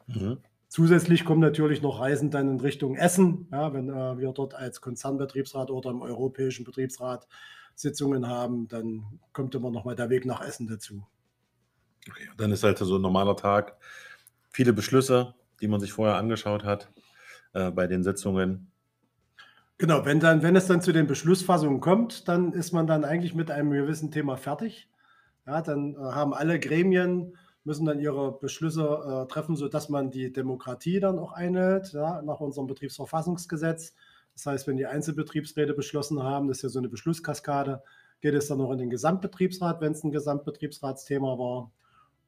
Mhm. 0.06 0.38
Zusätzlich 0.68 1.24
kommen 1.24 1.40
natürlich 1.40 1.82
noch 1.82 2.00
Reisen 2.00 2.30
dann 2.30 2.48
in 2.48 2.60
Richtung 2.60 2.96
Essen, 2.96 3.46
ja, 3.52 3.72
wenn 3.72 3.88
äh, 3.90 4.18
wir 4.18 4.32
dort 4.32 4.54
als 4.54 4.80
Konzernbetriebsrat 4.80 5.70
oder 5.70 5.90
im 5.90 6.02
Europäischen 6.02 6.64
Betriebsrat 6.64 7.28
Sitzungen 7.76 8.26
haben, 8.26 8.66
dann 8.68 9.20
kommt 9.32 9.54
immer 9.54 9.70
noch 9.70 9.84
mal 9.84 9.94
der 9.94 10.10
Weg 10.10 10.26
nach 10.26 10.40
Essen 10.40 10.66
dazu. 10.66 11.06
Okay, 12.08 12.28
dann 12.36 12.50
ist 12.52 12.64
halt 12.64 12.78
so 12.78 12.96
ein 12.96 13.02
normaler 13.02 13.36
Tag. 13.36 13.76
Viele 14.50 14.72
Beschlüsse, 14.72 15.34
die 15.60 15.68
man 15.68 15.80
sich 15.80 15.92
vorher 15.92 16.16
angeschaut 16.16 16.64
hat 16.64 16.90
äh, 17.52 17.70
bei 17.70 17.86
den 17.86 18.02
Sitzungen. 18.02 18.72
Genau, 19.78 20.04
wenn, 20.04 20.20
dann, 20.20 20.42
wenn 20.42 20.54
es 20.54 20.66
dann 20.66 20.82
zu 20.82 20.92
den 20.92 21.06
Beschlussfassungen 21.08 21.80
kommt, 21.80 22.28
dann 22.28 22.52
ist 22.52 22.72
man 22.72 22.86
dann 22.86 23.04
eigentlich 23.04 23.34
mit 23.34 23.50
einem 23.50 23.72
gewissen 23.72 24.12
Thema 24.12 24.36
fertig. 24.36 24.88
Ja, 25.46 25.62
dann 25.62 25.94
äh, 25.94 25.98
haben 25.98 26.32
alle 26.32 26.60
Gremien, 26.60 27.36
müssen 27.64 27.84
dann 27.84 27.98
ihre 27.98 28.38
Beschlüsse 28.38 28.82
äh, 28.84 29.32
treffen, 29.32 29.56
sodass 29.56 29.88
man 29.88 30.10
die 30.10 30.32
Demokratie 30.32 31.00
dann 31.00 31.18
auch 31.18 31.32
einhält, 31.32 31.92
ja, 31.92 32.22
nach 32.22 32.40
unserem 32.40 32.66
Betriebsverfassungsgesetz. 32.68 33.94
Das 34.34 34.46
heißt, 34.46 34.66
wenn 34.68 34.76
die 34.76 34.86
Einzelbetriebsräte 34.86 35.74
beschlossen 35.74 36.22
haben, 36.22 36.48
das 36.48 36.58
ist 36.58 36.62
ja 36.62 36.68
so 36.68 36.78
eine 36.78 36.88
Beschlusskaskade, 36.88 37.82
geht 38.20 38.34
es 38.34 38.48
dann 38.48 38.58
noch 38.58 38.70
in 38.70 38.78
den 38.78 38.90
Gesamtbetriebsrat, 38.90 39.80
wenn 39.80 39.92
es 39.92 40.04
ein 40.04 40.12
Gesamtbetriebsratsthema 40.12 41.38
war. 41.38 41.72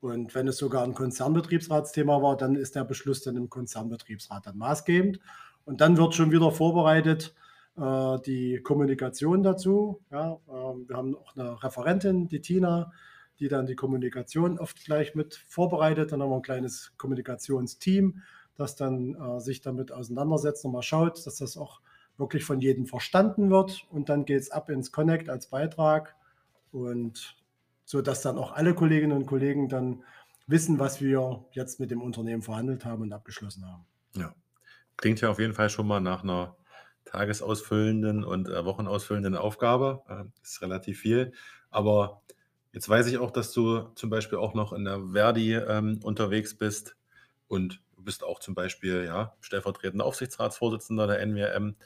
Und 0.01 0.35
wenn 0.35 0.47
es 0.49 0.59
sogar 0.59 0.85
ein 0.85 0.95
Konzernbetriebsratsthema 0.95 2.21
war, 2.23 2.37
dann 2.37 2.55
ist 2.55 2.75
der 2.77 2.85
Beschluss 2.85 3.23
dann 3.23 3.37
im 3.37 3.49
Konzernbetriebsrat 3.49 4.47
dann 4.47 4.59
maßgebend. 4.59 5.21
Und 5.67 5.83
dann 5.83 5.99
wird 5.99 6.15
schon 6.15 6.31
wieder 6.31 6.51
vorbereitet 6.53 7.35
äh, 7.77 8.19
die 8.25 8.61
Kommunikation 8.63 9.43
dazu. 9.43 10.01
Ja, 10.11 10.39
äh, 10.49 10.89
wir 10.89 10.97
haben 10.97 11.15
auch 11.17 11.37
eine 11.37 11.63
Referentin, 11.63 12.29
die 12.29 12.41
Tina, 12.41 12.93
die 13.39 13.49
dann 13.49 13.67
die 13.67 13.75
Kommunikation 13.75 14.59
oft 14.59 14.83
gleich 14.85 15.15
mit 15.15 15.35
vorbereitet. 15.49 16.13
Dann 16.13 16.23
haben 16.23 16.31
wir 16.31 16.37
ein 16.37 16.43
kleines 16.43 16.95
Kommunikationsteam, 16.97 18.23
das 18.57 18.77
dann 18.77 19.15
äh, 19.15 19.41
sich 19.41 19.61
damit 19.61 19.93
auseinandersetzt 19.93 20.65
und 20.65 20.73
mal 20.73 20.83
schaut, 20.83 21.27
dass 21.27 21.37
das 21.37 21.59
auch 21.59 21.81
wirklich 22.17 22.45
von 22.45 22.61
jedem 22.61 22.87
verstanden 22.87 23.51
wird 23.51 23.87
und 23.91 24.09
dann 24.09 24.25
geht 24.25 24.41
es 24.41 24.51
ab 24.51 24.71
ins 24.71 24.91
Connect 24.91 25.29
als 25.29 25.49
Beitrag 25.49 26.15
und 26.73 27.37
so 27.85 28.01
dass 28.01 28.23
dann 28.23 28.39
auch 28.39 28.53
alle 28.53 28.75
Kolleginnen 28.75 29.17
und 29.17 29.27
Kollegen 29.27 29.69
dann 29.69 30.03
wissen, 30.47 30.79
was 30.79 31.03
wir 31.03 31.45
jetzt 31.51 31.79
mit 31.79 31.91
dem 31.91 32.01
Unternehmen 32.01 32.41
verhandelt 32.41 32.87
haben 32.87 33.03
und 33.03 33.13
abgeschlossen 33.13 33.67
haben. 33.67 33.85
Ja, 34.15 34.35
klingt 34.97 35.21
ja 35.21 35.31
auf 35.31 35.39
jeden 35.39 35.55
Fall 35.55 35.71
schon 35.71 35.87
mal 35.87 36.01
nach 36.01 36.23
einer 36.23 36.57
tagesausfüllenden 37.05 38.25
und 38.25 38.49
äh, 38.49 38.65
wochenausfüllenden 38.65 39.37
Aufgabe. 39.37 40.03
Äh, 40.09 40.25
ist 40.43 40.61
relativ 40.63 41.01
viel. 41.01 41.33
Aber 41.71 42.23
jetzt 42.73 42.89
weiß 42.89 43.07
ich 43.07 43.19
auch, 43.19 43.31
dass 43.31 43.53
du 43.53 43.83
zum 43.95 44.11
Beispiel 44.11 44.39
auch 44.39 44.55
noch 44.55 44.73
in 44.73 44.85
der 44.85 45.01
Verdi 45.13 45.55
ähm, 45.55 46.01
unterwegs 46.03 46.57
bist 46.57 46.97
und 47.49 47.83
du 47.97 48.03
bist 48.03 48.25
auch 48.25 48.41
zum 48.41 48.55
Beispiel 48.55 49.05
ja, 49.05 49.35
stellvertretender 49.41 50.05
Aufsichtsratsvorsitzender 50.05 51.07
der 51.07 51.21
NWM. 51.21 51.77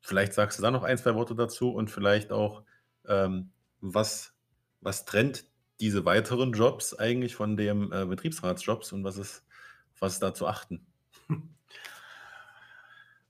Vielleicht 0.00 0.32
sagst 0.32 0.58
du 0.58 0.62
da 0.62 0.70
noch 0.70 0.84
ein, 0.84 0.98
zwei 0.98 1.14
Worte 1.14 1.34
dazu 1.34 1.70
und 1.72 1.90
vielleicht 1.90 2.32
auch, 2.32 2.62
ähm, 3.06 3.50
was, 3.80 4.34
was 4.80 5.04
trennt 5.04 5.46
diese 5.80 6.04
weiteren 6.04 6.52
Jobs 6.52 6.94
eigentlich 6.94 7.34
von 7.34 7.56
dem 7.56 7.92
äh, 7.92 8.06
Betriebsratsjobs 8.06 8.92
und 8.92 9.04
was 9.04 9.18
ist, 9.18 9.44
was 9.98 10.14
ist 10.14 10.22
da 10.22 10.34
zu 10.34 10.46
achten? 10.46 10.86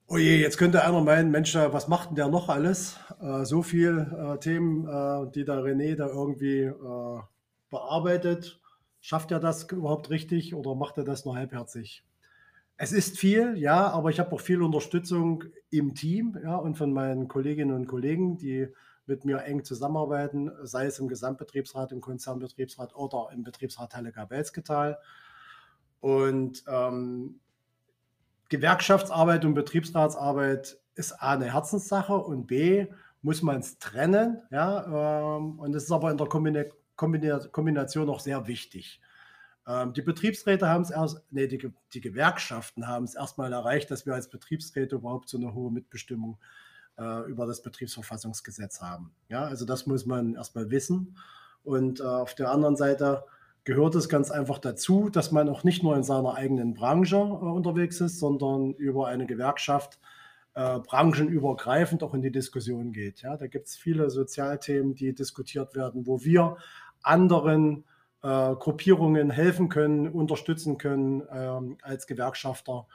Oh 0.09 0.19
je, 0.19 0.37
jetzt 0.40 0.57
könnte 0.57 0.85
einer 0.85 1.01
meinen, 1.03 1.33
Mensch, 1.33 1.57
was 1.57 1.88
macht 1.88 2.11
denn 2.11 2.14
der 2.14 2.29
noch 2.29 2.49
alles? 2.49 2.97
Äh, 3.21 3.45
so 3.45 3.62
viel 3.62 4.07
äh, 4.16 4.38
Themen, 4.38 4.87
äh, 4.87 5.29
die 5.33 5.45
der 5.45 5.57
René 5.57 5.97
da 5.97 6.07
irgendwie 6.07 6.61
äh, 6.62 7.21
bearbeitet. 7.71 8.61
Schafft 9.01 9.33
er 9.33 9.40
das 9.40 9.64
überhaupt 9.64 10.11
richtig 10.11 10.55
oder 10.55 10.77
macht 10.77 10.97
er 10.97 11.03
das 11.03 11.25
nur 11.25 11.35
halbherzig? 11.35 12.05
Es 12.77 12.92
ist 12.92 13.19
viel, 13.19 13.57
ja, 13.57 13.88
aber 13.90 14.11
ich 14.11 14.21
habe 14.21 14.31
auch 14.31 14.40
viel 14.40 14.62
Unterstützung 14.62 15.42
im 15.71 15.97
Team 15.97 16.38
ja, 16.40 16.55
und 16.55 16.79
von 16.79 16.92
meinen 16.92 17.27
Kolleginnen 17.27 17.75
und 17.75 17.88
Kollegen, 17.88 18.37
die 18.37 18.69
mit 19.07 19.25
mir 19.25 19.42
eng 19.42 19.64
zusammenarbeiten, 19.64 20.53
sei 20.62 20.87
es 20.87 21.01
im 21.01 21.09
Gesamtbetriebsrat, 21.09 21.90
im 21.90 22.01
Konzernbetriebsrat 22.01 22.95
oder 22.95 23.31
im 23.33 23.42
Betriebsrat 23.42 23.97
Halle 23.97 24.12
Gabelsketal. 24.12 24.99
Und 26.01 26.62
ähm, 26.69 27.40
Gewerkschaftsarbeit 28.48 29.44
und 29.44 29.54
Betriebsratsarbeit 29.54 30.78
ist 30.94 31.12
A 31.20 31.32
eine 31.32 31.52
Herzenssache 31.52 32.14
und 32.14 32.46
B 32.46 32.87
muss 33.22 33.42
man 33.42 33.59
es 33.59 33.78
trennen. 33.78 34.42
Ja, 34.50 35.37
ähm, 35.37 35.59
und 35.59 35.72
das 35.72 35.85
ist 35.85 35.92
aber 35.92 36.11
in 36.11 36.16
der 36.16 36.68
Kombination 36.96 38.09
auch 38.09 38.20
sehr 38.20 38.46
wichtig. 38.46 39.00
Ähm, 39.66 39.92
die 39.92 40.02
Betriebsräte 40.02 40.68
haben 40.68 40.82
es 40.82 40.90
erst, 40.90 41.22
nee, 41.30 41.46
die, 41.46 41.70
die 41.92 42.00
Gewerkschaften 42.00 42.87
haben 42.87 43.04
es 43.04 43.14
erstmal 43.14 43.52
erreicht, 43.52 43.90
dass 43.90 44.06
wir 44.06 44.14
als 44.14 44.30
Betriebsräte 44.30 44.96
überhaupt 44.96 45.28
so 45.28 45.38
eine 45.38 45.52
hohe 45.54 45.72
Mitbestimmung 45.72 46.38
äh, 46.98 47.28
über 47.28 47.46
das 47.46 47.62
Betriebsverfassungsgesetz 47.62 48.80
haben. 48.80 49.12
Ja, 49.28 49.44
also 49.44 49.64
das 49.64 49.87
muss 49.87 50.06
man 50.06 50.35
erstmal 50.35 50.70
wissen. 50.70 51.16
Und 51.64 52.00
äh, 52.00 52.04
auf 52.04 52.35
der 52.35 52.50
anderen 52.50 52.76
Seite 52.76 53.24
gehört 53.66 53.96
es 53.96 54.09
ganz 54.09 54.31
einfach 54.31 54.59
dazu, 54.59 55.11
dass 55.11 55.33
man 55.33 55.48
auch 55.48 55.64
nicht 55.64 55.83
nur 55.83 55.96
in 55.96 56.05
seiner 56.05 56.35
eigenen 56.35 56.72
Branche 56.72 57.16
äh, 57.16 57.18
unterwegs 57.18 58.00
ist, 58.00 58.20
sondern 58.20 58.72
über 58.74 59.09
eine 59.09 59.26
Gewerkschaft 59.26 59.98
äh, 60.55 60.79
branchenübergreifend 60.79 62.05
auch 62.05 62.14
in 62.14 62.22
die 62.22 62.31
Diskussion 62.31 62.92
geht. 62.92 63.22
Ja, 63.22 63.37
da 63.37 63.48
gibt 63.48 63.66
es 63.66 63.76
viele 63.76 64.09
Sozialthemen, 64.09 64.94
die 64.94 65.12
diskutiert 65.14 65.74
werden, 65.74 66.07
wo 66.07 66.22
wir 66.22 66.59
anderen 67.02 67.85
äh, 68.22 68.55
Gruppierungen 68.55 69.31
helfen 69.31 69.68
können, 69.68 70.09
unterstützen 70.09 70.79
können 70.79 71.24
ähm, 71.33 71.76
als 71.83 72.07
Gewerkschafter. 72.07 72.87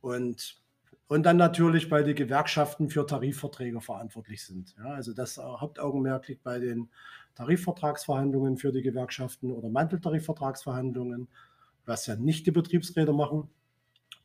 Und 0.00 0.62
und 1.08 1.24
dann 1.24 1.36
natürlich, 1.36 1.90
weil 1.90 2.04
die 2.04 2.14
Gewerkschaften 2.14 2.88
für 2.88 3.04
Tarifverträge 3.04 3.82
verantwortlich 3.82 4.46
sind. 4.46 4.74
Ja, 4.78 4.94
also 4.94 5.12
das 5.12 5.36
Hauptaugenmerk 5.36 6.26
liegt 6.28 6.42
bei 6.42 6.58
den 6.58 6.88
Tarifvertragsverhandlungen 7.34 8.58
für 8.58 8.72
die 8.72 8.82
Gewerkschaften 8.82 9.50
oder 9.50 9.68
Manteltarifvertragsverhandlungen, 9.68 11.28
was 11.86 12.06
ja 12.06 12.16
nicht 12.16 12.46
die 12.46 12.50
Betriebsräte 12.50 13.12
machen. 13.12 13.48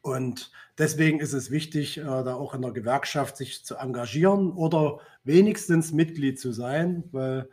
Und 0.01 0.51
deswegen 0.77 1.19
ist 1.19 1.33
es 1.33 1.51
wichtig, 1.51 1.97
äh, 1.97 2.03
da 2.03 2.35
auch 2.35 2.53
in 2.53 2.61
der 2.61 2.71
Gewerkschaft 2.71 3.37
sich 3.37 3.65
zu 3.65 3.75
engagieren 3.75 4.51
oder 4.51 4.99
wenigstens 5.23 5.91
Mitglied 5.91 6.39
zu 6.39 6.51
sein, 6.51 7.03
weil 7.11 7.49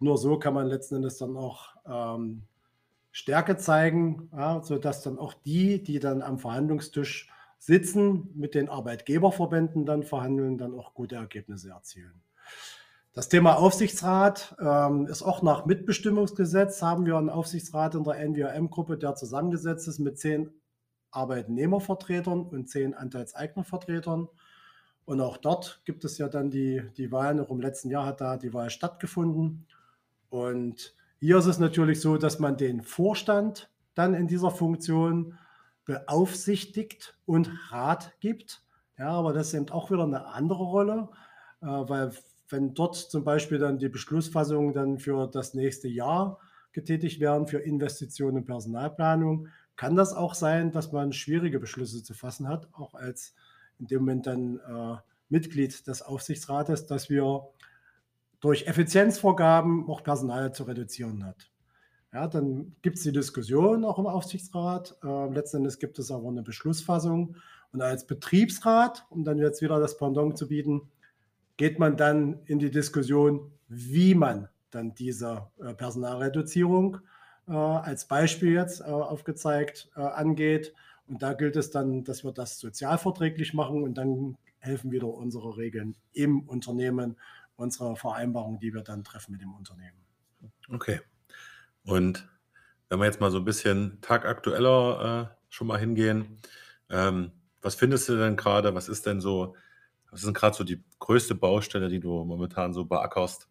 nur 0.00 0.18
so 0.18 0.38
kann 0.38 0.54
man 0.54 0.66
letzten 0.66 0.96
Endes 0.96 1.18
dann 1.18 1.36
auch 1.36 1.74
ähm, 1.86 2.42
Stärke 3.10 3.56
zeigen, 3.56 4.28
ja, 4.32 4.62
sodass 4.62 5.02
dann 5.02 5.18
auch 5.18 5.34
die, 5.34 5.82
die 5.82 6.00
dann 6.00 6.20
am 6.20 6.38
Verhandlungstisch 6.38 7.30
sitzen, 7.58 8.28
mit 8.34 8.54
den 8.54 8.68
Arbeitgeberverbänden 8.68 9.86
dann 9.86 10.02
verhandeln, 10.02 10.58
dann 10.58 10.78
auch 10.78 10.94
gute 10.94 11.14
Ergebnisse 11.14 11.70
erzielen. 11.70 12.20
Das 13.14 13.28
Thema 13.28 13.58
Aufsichtsrat 13.58 14.56
ähm, 14.58 15.06
ist 15.06 15.22
auch 15.22 15.40
nach 15.40 15.66
Mitbestimmungsgesetz, 15.66 16.82
haben 16.82 17.06
wir 17.06 17.16
einen 17.16 17.30
Aufsichtsrat 17.30 17.94
in 17.94 18.02
der 18.02 18.18
NWM-Gruppe, 18.18 18.98
der 18.98 19.14
zusammengesetzt 19.14 19.86
ist 19.86 20.00
mit 20.00 20.18
zehn 20.18 20.50
Arbeitnehmervertretern 21.12 22.42
und 22.42 22.68
zehn 22.68 22.92
Anteilseignervertretern. 22.92 24.28
Und 25.04 25.20
auch 25.20 25.36
dort 25.36 25.82
gibt 25.84 26.04
es 26.04 26.18
ja 26.18 26.28
dann 26.28 26.50
die, 26.50 26.82
die 26.96 27.12
Wahlen, 27.12 27.38
auch 27.38 27.50
im 27.50 27.60
letzten 27.60 27.88
Jahr 27.88 28.04
hat 28.04 28.20
da 28.20 28.36
die 28.36 28.52
Wahl 28.52 28.70
stattgefunden. 28.70 29.68
Und 30.28 30.96
hier 31.20 31.36
ist 31.38 31.46
es 31.46 31.60
natürlich 31.60 32.00
so, 32.00 32.16
dass 32.16 32.40
man 32.40 32.56
den 32.56 32.82
Vorstand 32.82 33.70
dann 33.94 34.14
in 34.14 34.26
dieser 34.26 34.50
Funktion 34.50 35.38
beaufsichtigt 35.84 37.16
und 37.26 37.48
Rat 37.70 38.16
gibt. 38.18 38.64
Ja, 38.98 39.10
aber 39.10 39.32
das 39.32 39.48
ist 39.48 39.54
eben 39.54 39.70
auch 39.70 39.92
wieder 39.92 40.02
eine 40.02 40.26
andere 40.26 40.64
Rolle, 40.64 41.08
äh, 41.62 41.66
weil 41.66 42.12
wenn 42.48 42.74
dort 42.74 42.96
zum 42.96 43.24
Beispiel 43.24 43.58
dann 43.58 43.78
die 43.78 43.88
Beschlussfassungen 43.88 44.72
dann 44.72 44.98
für 44.98 45.26
das 45.26 45.54
nächste 45.54 45.88
Jahr 45.88 46.38
getätigt 46.72 47.20
werden, 47.20 47.46
für 47.46 47.58
Investitionen 47.58 48.38
und 48.38 48.44
Personalplanung, 48.44 49.48
kann 49.76 49.96
das 49.96 50.12
auch 50.12 50.34
sein, 50.34 50.72
dass 50.72 50.92
man 50.92 51.12
schwierige 51.12 51.58
Beschlüsse 51.58 52.02
zu 52.02 52.14
fassen 52.14 52.48
hat, 52.48 52.68
auch 52.72 52.94
als 52.94 53.34
in 53.78 53.86
dem 53.86 54.00
Moment 54.00 54.26
dann 54.26 54.58
äh, 54.58 54.96
Mitglied 55.28 55.86
des 55.86 56.02
Aufsichtsrates, 56.02 56.86
dass 56.86 57.10
wir 57.10 57.48
durch 58.40 58.66
Effizienzvorgaben 58.66 59.88
auch 59.88 60.02
Personal 60.02 60.52
zu 60.52 60.64
reduzieren 60.64 61.24
hat. 61.24 61.50
Ja, 62.12 62.28
dann 62.28 62.76
gibt 62.82 62.98
es 62.98 63.02
die 63.02 63.10
Diskussion 63.10 63.84
auch 63.84 63.98
im 63.98 64.06
Aufsichtsrat. 64.06 64.96
Äh, 65.02 65.30
letzten 65.30 65.58
Endes 65.58 65.78
gibt 65.78 65.98
es 65.98 66.12
aber 66.12 66.28
eine 66.28 66.42
Beschlussfassung. 66.42 67.36
Und 67.72 67.82
als 67.82 68.06
Betriebsrat, 68.06 69.04
um 69.10 69.24
dann 69.24 69.38
jetzt 69.38 69.62
wieder 69.62 69.80
das 69.80 69.96
Pendant 69.96 70.38
zu 70.38 70.46
bieten, 70.46 70.82
geht 71.56 71.78
man 71.78 71.96
dann 71.96 72.40
in 72.46 72.58
die 72.58 72.70
Diskussion, 72.70 73.52
wie 73.68 74.14
man 74.14 74.48
dann 74.70 74.94
diese 74.94 75.48
äh, 75.58 75.74
Personalreduzierung 75.74 76.98
äh, 77.46 77.52
als 77.52 78.06
Beispiel 78.06 78.52
jetzt 78.52 78.80
äh, 78.80 78.84
aufgezeigt 78.84 79.90
angeht. 79.94 80.74
Und 81.06 81.22
da 81.22 81.34
gilt 81.34 81.56
es 81.56 81.70
dann, 81.70 82.04
dass 82.04 82.24
wir 82.24 82.32
das 82.32 82.58
sozialverträglich 82.58 83.54
machen 83.54 83.82
und 83.82 83.94
dann 83.94 84.36
helfen 84.58 84.90
wieder 84.90 85.08
unsere 85.08 85.56
Regeln 85.58 85.96
im 86.12 86.40
Unternehmen, 86.48 87.16
unsere 87.56 87.94
Vereinbarungen, 87.96 88.58
die 88.58 88.72
wir 88.72 88.82
dann 88.82 89.04
treffen 89.04 89.32
mit 89.32 89.42
dem 89.42 89.54
Unternehmen. 89.54 89.98
Okay. 90.72 91.00
Und 91.84 92.26
wenn 92.88 92.98
wir 92.98 93.04
jetzt 93.04 93.20
mal 93.20 93.30
so 93.30 93.38
ein 93.38 93.44
bisschen 93.44 93.98
tagaktueller 94.00 95.30
äh, 95.30 95.36
schon 95.50 95.66
mal 95.66 95.78
hingehen, 95.78 96.38
ähm, 96.88 97.32
was 97.60 97.74
findest 97.74 98.08
du 98.08 98.16
denn 98.16 98.36
gerade? 98.36 98.74
Was 98.74 98.88
ist 98.88 99.04
denn 99.04 99.20
so, 99.20 99.56
was 100.14 100.20
ist 100.20 100.26
denn 100.26 100.34
gerade 100.34 100.56
so 100.56 100.62
die 100.62 100.80
größte 101.00 101.34
Baustelle, 101.34 101.88
die 101.88 101.98
du 101.98 102.24
momentan 102.24 102.72
so 102.72 102.84
beackerst, 102.84 103.48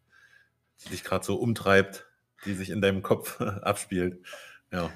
die 0.82 0.90
dich 0.90 1.04
gerade 1.04 1.26
so 1.26 1.36
umtreibt, 1.36 2.08
die 2.46 2.54
sich 2.54 2.70
in 2.70 2.80
deinem 2.80 3.04
Kopf 3.04 3.42
abspielt? 3.62 4.26
Ja. 4.72 4.90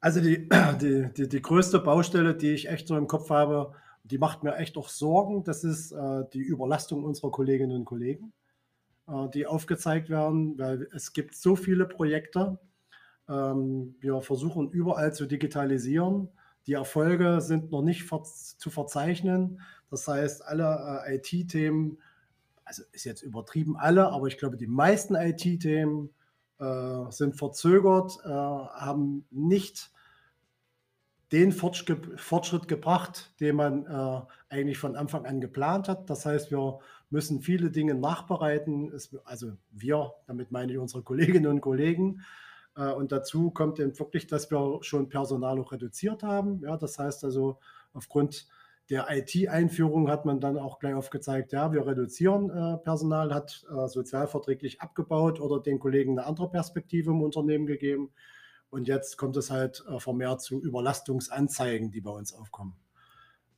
Also 0.00 0.20
die, 0.20 0.48
die, 0.80 1.08
die, 1.16 1.28
die, 1.28 1.40
größte 1.40 1.78
Baustelle, 1.78 2.34
die 2.34 2.50
ich 2.50 2.68
echt 2.68 2.88
so 2.88 2.96
im 2.96 3.06
Kopf 3.06 3.30
habe, 3.30 3.74
die 4.02 4.18
macht 4.18 4.42
mir 4.42 4.56
echt 4.56 4.76
auch 4.76 4.88
Sorgen, 4.88 5.44
das 5.44 5.62
ist 5.62 5.92
äh, 5.92 6.24
die 6.32 6.42
Überlastung 6.42 7.04
unserer 7.04 7.30
Kolleginnen 7.30 7.76
und 7.76 7.84
Kollegen, 7.84 8.32
äh, 9.06 9.28
die 9.32 9.46
aufgezeigt 9.46 10.10
werden, 10.10 10.58
weil 10.58 10.88
es 10.92 11.12
gibt 11.12 11.36
so 11.36 11.54
viele 11.54 11.86
Projekte, 11.86 12.58
ähm, 13.28 13.94
wir 14.00 14.20
versuchen 14.20 14.68
überall 14.72 15.14
zu 15.14 15.26
digitalisieren. 15.26 16.28
Die 16.66 16.74
Erfolge 16.74 17.40
sind 17.40 17.70
noch 17.70 17.82
nicht 17.82 18.08
zu 18.58 18.70
verzeichnen. 18.70 19.60
Das 19.90 20.08
heißt, 20.08 20.44
alle 20.44 21.04
äh, 21.06 21.16
IT-Themen, 21.16 21.98
also 22.64 22.82
ist 22.92 23.04
jetzt 23.04 23.22
übertrieben 23.22 23.76
alle, 23.76 24.08
aber 24.08 24.26
ich 24.26 24.38
glaube, 24.38 24.56
die 24.56 24.66
meisten 24.66 25.14
IT-Themen 25.14 26.10
äh, 26.58 27.10
sind 27.10 27.36
verzögert, 27.36 28.18
äh, 28.24 28.28
haben 28.28 29.26
nicht 29.30 29.90
den 31.32 31.52
Fortschritt 31.52 32.68
gebracht, 32.68 33.34
den 33.40 33.56
man 33.56 33.86
äh, 33.86 34.20
eigentlich 34.54 34.78
von 34.78 34.94
Anfang 34.94 35.26
an 35.26 35.40
geplant 35.40 35.88
hat. 35.88 36.08
Das 36.08 36.24
heißt, 36.24 36.50
wir 36.50 36.78
müssen 37.10 37.40
viele 37.40 37.70
Dinge 37.70 37.94
nachbereiten. 37.94 38.92
Also 39.24 39.52
wir, 39.72 40.14
damit 40.26 40.52
meine 40.52 40.72
ich 40.72 40.78
unsere 40.78 41.02
Kolleginnen 41.02 41.46
und 41.46 41.60
Kollegen, 41.60 42.22
und 42.82 43.12
dazu 43.12 43.50
kommt 43.50 43.78
eben 43.78 43.98
wirklich, 43.98 44.26
dass 44.26 44.50
wir 44.50 44.78
schon 44.82 45.08
Personal 45.08 45.60
auch 45.60 45.72
reduziert 45.72 46.22
haben. 46.22 46.60
Ja, 46.62 46.76
das 46.76 46.98
heißt 46.98 47.24
also, 47.24 47.58
aufgrund 47.92 48.48
der 48.90 49.06
IT-Einführung 49.10 50.10
hat 50.10 50.26
man 50.26 50.40
dann 50.40 50.58
auch 50.58 50.78
gleich 50.78 50.94
aufgezeigt, 50.94 51.52
ja, 51.52 51.72
wir 51.72 51.86
reduzieren 51.86 52.50
äh, 52.50 52.76
Personal, 52.78 53.32
hat 53.32 53.64
äh, 53.70 53.88
sozialverträglich 53.88 54.82
abgebaut 54.82 55.40
oder 55.40 55.60
den 55.60 55.78
Kollegen 55.78 56.18
eine 56.18 56.26
andere 56.26 56.50
Perspektive 56.50 57.10
im 57.10 57.22
Unternehmen 57.22 57.66
gegeben. 57.66 58.10
Und 58.68 58.88
jetzt 58.88 59.16
kommt 59.16 59.36
es 59.36 59.50
halt 59.50 59.84
äh, 59.88 59.98
vermehrt 60.00 60.42
zu 60.42 60.60
Überlastungsanzeigen, 60.60 61.90
die 61.90 62.02
bei 62.02 62.10
uns 62.10 62.34
aufkommen. 62.34 62.76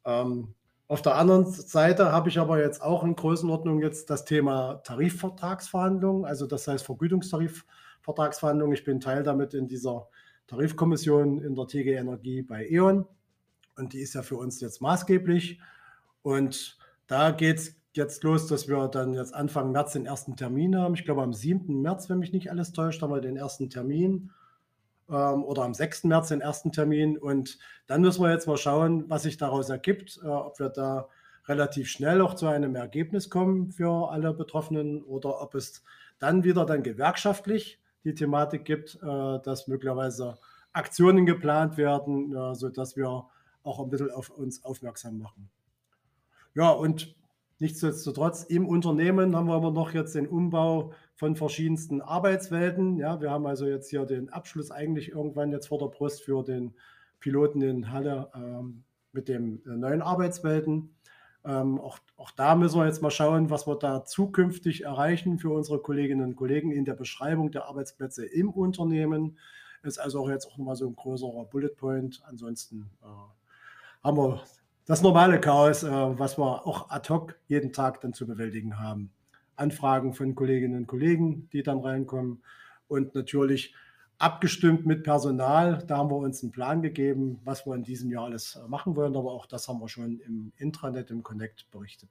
Ähm, 0.04 0.54
auf 0.86 1.02
der 1.02 1.16
anderen 1.16 1.46
Seite 1.50 2.12
habe 2.12 2.28
ich 2.28 2.38
aber 2.38 2.60
jetzt 2.60 2.80
auch 2.80 3.02
in 3.02 3.16
Größenordnung 3.16 3.82
jetzt 3.82 4.08
das 4.08 4.24
Thema 4.24 4.74
Tarifvertragsverhandlungen, 4.84 6.24
also 6.24 6.46
das 6.46 6.68
heißt 6.68 6.86
Vergütungstarifvertragsverhandlungen. 8.06 8.74
Ich 8.74 8.84
bin 8.84 9.00
Teil 9.00 9.22
damit 9.22 9.54
in 9.54 9.66
dieser 9.66 10.08
Tarifkommission 10.46 11.42
in 11.42 11.54
der 11.54 11.66
TG 11.66 11.94
Energie 11.96 12.42
bei 12.42 12.66
E.ON 12.68 13.06
und 13.76 13.92
die 13.92 14.00
ist 14.00 14.14
ja 14.14 14.22
für 14.22 14.36
uns 14.36 14.60
jetzt 14.60 14.80
maßgeblich. 14.80 15.60
Und 16.22 16.78
da 17.06 17.30
geht 17.32 17.58
es 17.58 17.76
jetzt 17.94 18.22
los, 18.24 18.46
dass 18.46 18.68
wir 18.68 18.88
dann 18.88 19.14
jetzt 19.14 19.34
Anfang 19.34 19.72
März 19.72 19.92
den 19.92 20.06
ersten 20.06 20.36
Termin 20.36 20.76
haben. 20.76 20.94
Ich 20.94 21.04
glaube, 21.04 21.22
am 21.22 21.32
7. 21.32 21.82
März, 21.82 22.08
wenn 22.08 22.18
mich 22.18 22.32
nicht 22.32 22.50
alles 22.50 22.72
täuscht, 22.72 23.02
haben 23.02 23.12
wir 23.12 23.20
den 23.20 23.36
ersten 23.36 23.70
Termin 23.70 24.30
ähm, 25.08 25.44
oder 25.44 25.62
am 25.62 25.74
6. 25.74 26.04
März 26.04 26.28
den 26.28 26.40
ersten 26.40 26.72
Termin. 26.72 27.18
Und 27.18 27.58
dann 27.86 28.02
müssen 28.02 28.22
wir 28.22 28.30
jetzt 28.30 28.46
mal 28.46 28.56
schauen, 28.56 29.04
was 29.08 29.22
sich 29.24 29.36
daraus 29.36 29.68
ergibt, 29.68 30.20
äh, 30.22 30.28
ob 30.28 30.58
wir 30.58 30.68
da 30.68 31.08
relativ 31.48 31.88
schnell 31.88 32.20
auch 32.20 32.34
zu 32.34 32.46
einem 32.46 32.74
Ergebnis 32.74 33.30
kommen 33.30 33.70
für 33.70 34.10
alle 34.10 34.32
Betroffenen 34.32 35.02
oder 35.02 35.40
ob 35.40 35.54
es 35.54 35.84
dann 36.18 36.44
wieder 36.44 36.66
dann 36.66 36.82
gewerkschaftlich 36.82 37.78
die 38.06 38.14
Thematik 38.14 38.64
gibt, 38.64 38.98
äh, 39.02 39.40
dass 39.42 39.66
möglicherweise 39.66 40.38
Aktionen 40.72 41.26
geplant 41.26 41.76
werden, 41.76 42.34
äh, 42.34 42.54
sodass 42.54 42.96
wir 42.96 43.26
auch 43.64 43.80
ein 43.80 43.90
bisschen 43.90 44.12
auf 44.12 44.30
uns 44.30 44.64
aufmerksam 44.64 45.18
machen. 45.18 45.50
Ja, 46.54 46.70
und 46.70 47.16
nichtsdestotrotz 47.58 48.44
im 48.44 48.66
Unternehmen 48.66 49.34
haben 49.34 49.48
wir 49.48 49.54
aber 49.54 49.72
noch 49.72 49.92
jetzt 49.92 50.14
den 50.14 50.28
Umbau 50.28 50.92
von 51.16 51.34
verschiedensten 51.34 52.00
Arbeitswelten. 52.00 52.96
Ja, 52.96 53.20
wir 53.20 53.30
haben 53.30 53.46
also 53.46 53.66
jetzt 53.66 53.90
hier 53.90 54.06
den 54.06 54.28
Abschluss 54.28 54.70
eigentlich 54.70 55.10
irgendwann 55.10 55.50
jetzt 55.50 55.66
vor 55.66 55.78
der 55.78 55.86
Brust 55.86 56.22
für 56.22 56.44
den 56.44 56.74
Piloten 57.18 57.60
in 57.60 57.90
Halle 57.90 58.30
ähm, 58.34 58.84
mit 59.10 59.28
den 59.28 59.64
äh, 59.66 59.70
neuen 59.70 60.00
Arbeitswelten. 60.00 60.95
Ähm, 61.46 61.80
auch, 61.80 61.98
auch 62.16 62.32
da 62.32 62.56
müssen 62.56 62.80
wir 62.80 62.86
jetzt 62.86 63.02
mal 63.02 63.10
schauen, 63.10 63.50
was 63.50 63.68
wir 63.68 63.76
da 63.76 64.04
zukünftig 64.04 64.82
erreichen 64.82 65.38
für 65.38 65.50
unsere 65.50 65.78
Kolleginnen 65.78 66.24
und 66.24 66.36
Kollegen 66.36 66.72
in 66.72 66.84
der 66.84 66.94
Beschreibung 66.94 67.52
der 67.52 67.66
Arbeitsplätze 67.66 68.26
im 68.26 68.50
Unternehmen. 68.50 69.38
Ist 69.82 69.98
also 69.98 70.22
auch 70.22 70.28
jetzt 70.28 70.46
auch 70.46 70.58
nochmal 70.58 70.74
so 70.74 70.88
ein 70.88 70.96
größerer 70.96 71.44
Bullet 71.44 71.76
Point. 71.76 72.20
Ansonsten 72.26 72.90
äh, 73.00 73.06
haben 74.02 74.16
wir 74.16 74.42
das 74.86 75.02
normale 75.02 75.40
Chaos, 75.40 75.84
äh, 75.84 75.90
was 75.90 76.36
wir 76.36 76.66
auch 76.66 76.90
ad 76.90 77.08
hoc 77.12 77.38
jeden 77.46 77.72
Tag 77.72 78.00
dann 78.00 78.12
zu 78.12 78.26
bewältigen 78.26 78.80
haben. 78.80 79.12
Anfragen 79.54 80.14
von 80.14 80.34
Kolleginnen 80.34 80.80
und 80.80 80.86
Kollegen, 80.88 81.48
die 81.52 81.62
dann 81.62 81.78
reinkommen 81.78 82.42
und 82.88 83.14
natürlich 83.14 83.74
abgestimmt 84.18 84.86
mit 84.86 85.02
Personal. 85.02 85.84
Da 85.86 85.98
haben 85.98 86.10
wir 86.10 86.16
uns 86.16 86.42
einen 86.42 86.52
Plan 86.52 86.82
gegeben, 86.82 87.40
was 87.44 87.66
wir 87.66 87.74
in 87.74 87.82
diesem 87.82 88.10
Jahr 88.10 88.24
alles 88.24 88.56
äh, 88.56 88.68
machen 88.68 88.96
wollen, 88.96 89.16
aber 89.16 89.32
auch 89.32 89.46
das 89.46 89.68
haben 89.68 89.80
wir 89.80 89.88
schon 89.88 90.20
im 90.20 90.52
Intranet, 90.56 91.10
im 91.10 91.22
Connect 91.22 91.70
berichtet. 91.70 92.10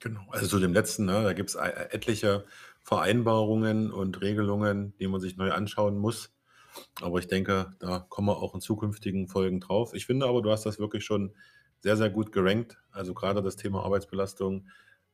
Genau, 0.00 0.20
also 0.30 0.46
zu 0.46 0.58
dem 0.58 0.72
letzten, 0.72 1.06
ne, 1.06 1.22
da 1.22 1.32
gibt 1.32 1.50
es 1.50 1.54
etliche 1.54 2.44
Vereinbarungen 2.82 3.90
und 3.90 4.20
Regelungen, 4.20 4.94
die 4.98 5.08
man 5.08 5.20
sich 5.20 5.36
neu 5.36 5.52
anschauen 5.52 5.96
muss. 5.98 6.36
Aber 7.00 7.18
ich 7.18 7.26
denke, 7.26 7.70
da 7.78 8.00
kommen 8.00 8.28
wir 8.28 8.36
auch 8.36 8.54
in 8.54 8.60
zukünftigen 8.60 9.26
Folgen 9.26 9.60
drauf. 9.60 9.94
Ich 9.94 10.04
finde 10.04 10.26
aber, 10.26 10.42
du 10.42 10.50
hast 10.50 10.66
das 10.66 10.78
wirklich 10.78 11.04
schon 11.04 11.34
sehr, 11.80 11.96
sehr 11.96 12.10
gut 12.10 12.32
gerankt. 12.32 12.78
Also 12.90 13.14
gerade 13.14 13.42
das 13.42 13.56
Thema 13.56 13.84
Arbeitsbelastung 13.84 14.68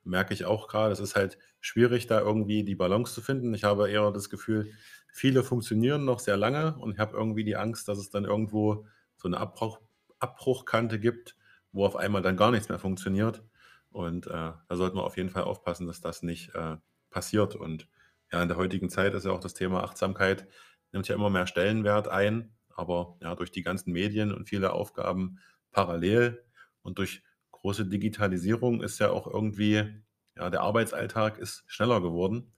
merke 0.04 0.34
ich 0.34 0.44
auch 0.44 0.68
gerade. 0.68 0.92
Es 0.92 1.00
ist 1.00 1.14
halt 1.14 1.38
schwierig, 1.60 2.08
da 2.08 2.20
irgendwie 2.20 2.64
die 2.64 2.74
Balance 2.74 3.14
zu 3.14 3.20
finden. 3.20 3.54
Ich 3.54 3.64
habe 3.64 3.90
eher 3.90 4.10
das 4.10 4.30
Gefühl, 4.30 4.72
viele 5.12 5.44
funktionieren 5.44 6.04
noch 6.04 6.18
sehr 6.18 6.36
lange 6.36 6.74
und 6.78 6.94
ich 6.94 6.98
habe 6.98 7.16
irgendwie 7.16 7.44
die 7.44 7.56
Angst, 7.56 7.86
dass 7.86 7.98
es 7.98 8.10
dann 8.10 8.24
irgendwo 8.24 8.86
so 9.16 9.28
eine 9.28 9.38
Abbruch, 9.38 9.78
Abbruchkante 10.18 10.98
gibt, 10.98 11.36
wo 11.70 11.86
auf 11.86 11.96
einmal 11.96 12.22
dann 12.22 12.36
gar 12.36 12.50
nichts 12.50 12.68
mehr 12.68 12.78
funktioniert. 12.80 13.44
Und 13.90 14.26
äh, 14.26 14.30
da 14.30 14.58
sollten 14.70 14.96
wir 14.96 15.04
auf 15.04 15.16
jeden 15.16 15.30
Fall 15.30 15.44
aufpassen, 15.44 15.86
dass 15.86 16.00
das 16.00 16.22
nicht 16.22 16.54
äh, 16.54 16.76
passiert. 17.10 17.54
Und 17.54 17.88
ja, 18.32 18.42
in 18.42 18.48
der 18.48 18.56
heutigen 18.56 18.88
Zeit 18.88 19.14
ist 19.14 19.26
ja 19.26 19.32
auch 19.32 19.40
das 19.40 19.54
Thema 19.54 19.84
Achtsamkeit 19.84 20.48
nimmt 20.92 21.08
ja 21.08 21.14
immer 21.14 21.30
mehr 21.30 21.46
Stellenwert 21.46 22.08
ein, 22.08 22.54
aber 22.68 23.16
ja, 23.22 23.34
durch 23.34 23.50
die 23.50 23.62
ganzen 23.62 23.92
Medien 23.92 24.32
und 24.32 24.48
viele 24.48 24.72
Aufgaben 24.72 25.38
parallel 25.72 26.44
und 26.82 26.98
durch 26.98 27.22
große 27.50 27.86
Digitalisierung 27.86 28.82
ist 28.82 28.98
ja 28.98 29.10
auch 29.10 29.26
irgendwie, 29.26 30.02
ja, 30.36 30.50
der 30.50 30.60
Arbeitsalltag 30.60 31.38
ist 31.38 31.64
schneller 31.66 32.00
geworden. 32.00 32.52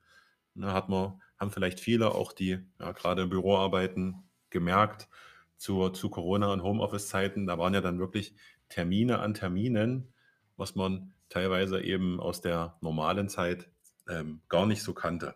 Da 0.55 0.73
hat 0.73 0.89
man, 0.89 1.21
haben 1.39 1.51
vielleicht 1.51 1.81
viele 1.81 2.15
auch 2.15 2.33
die, 2.33 2.59
ja, 2.81 2.93
gerade 2.93 3.27
Büroarbeiten 3.27 4.23
gemerkt, 4.51 5.09
zu, 5.57 5.89
zu 5.91 6.11
Corona- 6.11 6.53
und 6.53 6.63
Homeoffice-Zeiten, 6.63 7.47
da 7.47 7.59
waren 7.59 7.75
ja 7.75 7.81
dann 7.81 7.99
wirklich 7.99 8.35
Termine 8.69 9.21
an 9.21 9.35
Terminen, 9.35 10.13
was 10.57 10.75
man 10.75 11.13
teilweise 11.29 11.81
eben 11.81 12.21
aus 12.21 12.41
der 12.41 12.77
normalen 12.81 13.29
Zeit 13.29 13.69
ähm, 14.09 14.43
gar 14.49 14.67
nicht 14.67 14.83
so 14.83 14.93
kannte. 14.93 15.35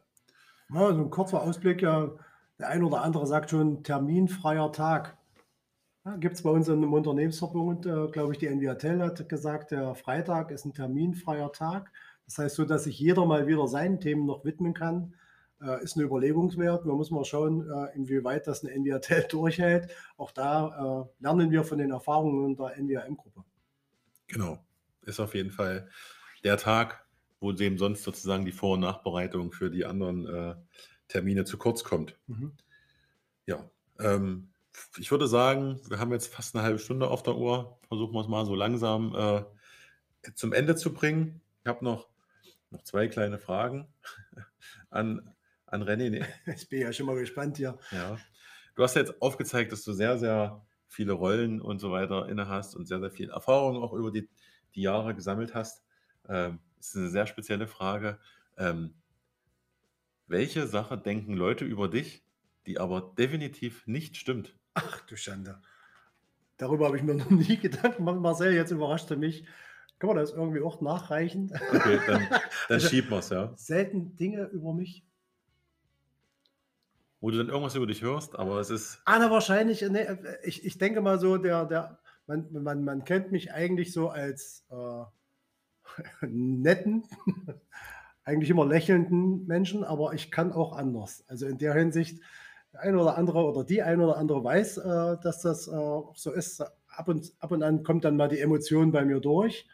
Ja, 0.70 0.92
so 0.92 1.00
ein 1.00 1.10
kurzer 1.10 1.40
Ausblick, 1.42 1.82
ja, 1.82 2.10
der 2.58 2.68
ein 2.68 2.82
oder 2.82 3.02
andere 3.02 3.26
sagt 3.26 3.50
schon 3.50 3.82
terminfreier 3.82 4.72
Tag. 4.72 5.16
Ja, 6.04 6.16
Gibt 6.16 6.36
es 6.36 6.42
bei 6.42 6.50
uns 6.50 6.68
in 6.68 6.76
einem 6.76 6.92
Unternehmensverbund, 6.92 7.86
äh, 7.86 8.08
glaube 8.08 8.32
ich, 8.32 8.38
die 8.38 8.48
NVATEL 8.48 9.02
hat 9.02 9.28
gesagt, 9.28 9.70
der 9.70 9.94
Freitag 9.94 10.50
ist 10.50 10.64
ein 10.64 10.74
terminfreier 10.74 11.52
Tag. 11.52 11.90
Das 12.28 12.38
heißt 12.38 12.56
so, 12.56 12.64
dass 12.66 12.84
sich 12.84 12.98
jeder 12.98 13.24
mal 13.24 13.46
wieder 13.46 13.66
seinen 13.68 14.00
Themen 14.00 14.26
noch 14.26 14.44
widmen 14.44 14.74
kann. 14.74 15.14
Äh, 15.62 15.82
ist 15.82 15.96
eine 15.96 16.04
Überlegungswert. 16.04 16.84
Wir 16.84 16.94
müssen 16.94 17.14
mal 17.14 17.24
schauen, 17.24 17.68
äh, 17.68 17.96
inwieweit 17.96 18.46
das 18.46 18.62
eine 18.62 18.78
NVATEL 18.78 19.26
durchhält. 19.30 19.90
Auch 20.18 20.30
da 20.30 21.08
äh, 21.08 21.22
lernen 21.22 21.50
wir 21.50 21.64
von 21.64 21.78
den 21.78 21.90
Erfahrungen 21.90 22.54
der 22.54 22.76
NVAM-Gruppe. 22.76 23.44
Genau, 24.26 24.58
ist 25.02 25.20
auf 25.20 25.34
jeden 25.34 25.50
Fall 25.50 25.88
der 26.44 26.58
Tag, 26.58 27.06
wo 27.40 27.52
dem 27.52 27.78
sonst 27.78 28.04
sozusagen 28.04 28.44
die 28.44 28.52
Vor- 28.52 28.74
und 28.74 28.80
Nachbereitung 28.80 29.50
für 29.50 29.70
die 29.70 29.86
anderen 29.86 30.26
äh, 30.26 30.54
Termine 31.08 31.46
zu 31.46 31.56
kurz 31.56 31.82
kommt. 31.82 32.18
Mhm. 32.26 32.52
Ja, 33.46 33.70
ähm, 33.98 34.50
ich 34.98 35.10
würde 35.10 35.26
sagen, 35.26 35.80
wir 35.88 35.98
haben 35.98 36.12
jetzt 36.12 36.32
fast 36.32 36.54
eine 36.54 36.62
halbe 36.62 36.78
Stunde 36.78 37.08
auf 37.08 37.22
der 37.22 37.36
Uhr. 37.36 37.78
Versuchen 37.88 38.12
wir 38.12 38.20
es 38.20 38.28
mal 38.28 38.44
so 38.44 38.54
langsam 38.54 39.14
äh, 39.16 39.44
zum 40.34 40.52
Ende 40.52 40.76
zu 40.76 40.92
bringen. 40.92 41.40
Ich 41.62 41.68
habe 41.68 41.84
noch, 41.84 42.08
noch 42.70 42.82
zwei 42.82 43.08
kleine 43.08 43.38
Fragen 43.38 43.86
an, 44.90 45.34
an 45.66 45.82
René. 45.82 46.24
Ich 46.46 46.68
bin 46.68 46.80
ja 46.80 46.92
schon 46.92 47.06
mal 47.06 47.16
gespannt 47.16 47.56
hier. 47.56 47.78
Ja. 47.90 48.18
Du 48.74 48.82
hast 48.82 48.94
jetzt 48.96 49.20
aufgezeigt, 49.20 49.72
dass 49.72 49.82
du 49.82 49.92
sehr, 49.92 50.18
sehr 50.18 50.64
viele 50.86 51.12
Rollen 51.12 51.60
und 51.60 51.78
so 51.78 51.90
weiter 51.90 52.28
inne 52.28 52.48
hast 52.48 52.74
und 52.74 52.86
sehr, 52.86 53.00
sehr 53.00 53.10
viel 53.10 53.30
Erfahrung 53.30 53.82
auch 53.82 53.92
über 53.92 54.10
die, 54.10 54.28
die 54.74 54.82
Jahre 54.82 55.14
gesammelt 55.14 55.54
hast. 55.54 55.84
Ähm, 56.28 56.60
das 56.76 56.88
ist 56.88 56.96
eine 56.96 57.08
sehr 57.10 57.26
spezielle 57.26 57.66
Frage. 57.66 58.18
Ähm, 58.56 58.94
welche 60.26 60.66
Sache 60.66 60.98
denken 60.98 61.34
Leute 61.34 61.64
über 61.64 61.88
dich, 61.88 62.24
die 62.66 62.78
aber 62.78 63.14
definitiv 63.16 63.86
nicht 63.86 64.16
stimmt? 64.16 64.54
Ach 64.74 65.00
du 65.06 65.16
Schande. 65.16 65.60
Darüber 66.58 66.86
habe 66.86 66.96
ich 66.96 67.02
mir 67.02 67.14
noch 67.14 67.30
nie 67.30 67.56
Gedanken 67.56 68.04
gemacht. 68.04 68.20
Marcel, 68.20 68.52
jetzt 68.52 68.70
überrascht 68.70 69.10
er 69.10 69.16
mich. 69.16 69.44
Kann 69.98 70.08
man 70.08 70.16
das 70.16 70.32
irgendwie 70.32 70.60
auch 70.60 70.80
nachreichen? 70.80 71.52
Okay, 71.72 71.98
dann, 72.06 72.26
dann 72.30 72.40
also, 72.68 72.88
schieben 72.88 73.10
wir 73.10 73.18
es, 73.18 73.30
ja. 73.30 73.52
Selten 73.56 74.16
Dinge 74.16 74.44
über 74.44 74.72
mich. 74.72 75.04
Wo 77.20 77.30
du 77.30 77.38
dann 77.38 77.48
irgendwas 77.48 77.74
über 77.74 77.86
dich 77.86 78.02
hörst, 78.02 78.38
aber 78.38 78.60
es 78.60 78.70
ist. 78.70 79.02
Ah, 79.04 79.18
na, 79.18 79.30
wahrscheinlich. 79.30 79.82
Ne, 79.82 80.38
ich, 80.44 80.64
ich 80.64 80.78
denke 80.78 81.00
mal 81.00 81.18
so, 81.18 81.36
der, 81.36 81.66
der, 81.66 81.98
man, 82.26 82.46
man, 82.52 82.84
man 82.84 83.04
kennt 83.04 83.32
mich 83.32 83.52
eigentlich 83.52 83.92
so 83.92 84.08
als 84.08 84.64
äh, 84.70 85.04
netten, 86.26 87.02
eigentlich 88.24 88.50
immer 88.50 88.66
lächelnden 88.66 89.46
Menschen, 89.46 89.82
aber 89.82 90.12
ich 90.12 90.30
kann 90.30 90.52
auch 90.52 90.76
anders. 90.76 91.24
Also 91.26 91.46
in 91.46 91.58
der 91.58 91.74
Hinsicht, 91.74 92.20
der 92.72 92.82
eine 92.82 93.00
oder 93.00 93.18
andere 93.18 93.44
oder 93.44 93.64
die 93.64 93.82
eine 93.82 94.04
oder 94.04 94.16
andere 94.16 94.44
weiß, 94.44 94.78
äh, 94.78 95.16
dass 95.20 95.40
das 95.40 95.66
äh, 95.66 96.00
so 96.14 96.32
ist. 96.32 96.60
Ab 96.86 97.08
und, 97.08 97.32
ab 97.40 97.50
und 97.50 97.62
an 97.62 97.82
kommt 97.82 98.04
dann 98.04 98.16
mal 98.16 98.28
die 98.28 98.40
Emotion 98.40 98.92
bei 98.92 99.04
mir 99.04 99.18
durch. 99.18 99.68